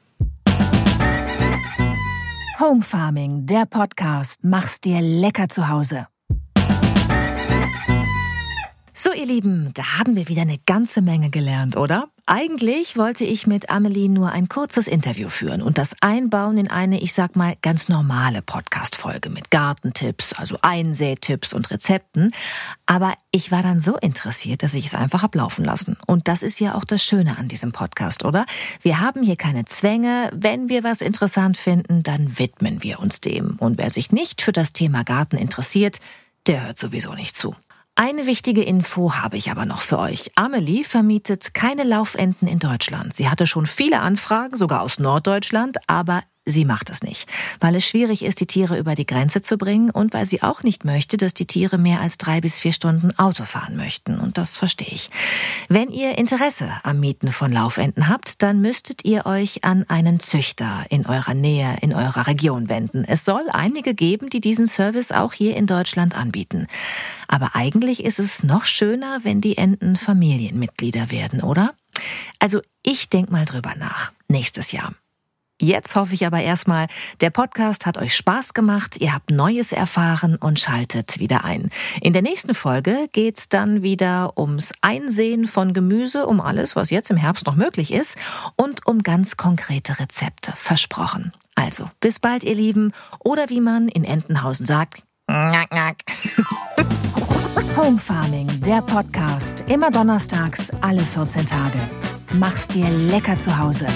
[2.63, 4.45] Home Farming, der Podcast.
[4.45, 6.07] Mach's dir lecker zu Hause.
[8.95, 12.09] So, ihr Lieben, da haben wir wieder eine ganze Menge gelernt, oder?
[12.27, 17.01] Eigentlich wollte ich mit Amelie nur ein kurzes Interview führen und das einbauen in eine,
[17.01, 22.35] ich sag mal, ganz normale Podcast-Folge mit Gartentipps, also Einsätipps und Rezepten.
[22.85, 25.97] Aber ich war dann so interessiert, dass ich es einfach ablaufen lassen.
[26.05, 28.45] Und das ist ja auch das Schöne an diesem Podcast, oder?
[28.83, 30.29] Wir haben hier keine Zwänge.
[30.35, 33.55] Wenn wir was interessant finden, dann widmen wir uns dem.
[33.57, 35.99] Und wer sich nicht für das Thema Garten interessiert,
[36.45, 37.55] der hört sowieso nicht zu.
[37.95, 40.31] Eine wichtige Info habe ich aber noch für euch.
[40.35, 43.13] Amelie vermietet keine Laufenten in Deutschland.
[43.13, 47.27] Sie hatte schon viele Anfragen, sogar aus Norddeutschland, aber sie macht es nicht,
[47.59, 50.63] weil es schwierig ist, die Tiere über die Grenze zu bringen und weil sie auch
[50.63, 54.19] nicht möchte, dass die Tiere mehr als drei bis vier Stunden Auto fahren möchten.
[54.19, 55.09] Und das verstehe ich.
[55.69, 60.85] Wenn ihr Interesse am Mieten von Laufenten habt, dann müsstet ihr euch an einen Züchter
[60.89, 63.05] in eurer Nähe, in eurer Region wenden.
[63.05, 66.67] Es soll einige geben, die diesen Service auch hier in Deutschland anbieten.
[67.27, 71.73] Aber eigentlich ist es noch schöner, wenn die Enten Familienmitglieder werden, oder?
[72.39, 74.11] Also ich denk mal drüber nach.
[74.27, 74.93] Nächstes Jahr.
[75.61, 76.87] Jetzt hoffe ich aber erstmal,
[77.21, 81.69] der Podcast hat euch Spaß gemacht, ihr habt Neues erfahren und schaltet wieder ein.
[82.01, 87.11] In der nächsten Folge geht's dann wieder ums Einsehen von Gemüse, um alles, was jetzt
[87.11, 88.17] im Herbst noch möglich ist
[88.57, 90.53] und um ganz konkrete Rezepte.
[90.55, 91.33] Versprochen.
[91.55, 92.91] Also, bis bald, ihr Lieben.
[93.19, 95.97] Oder wie man in Entenhausen sagt, Knack, knack.
[97.77, 99.61] Home Farming, der Podcast.
[99.67, 101.79] Immer donnerstags, alle 14 Tage.
[102.33, 103.87] Mach's dir lecker zu Hause.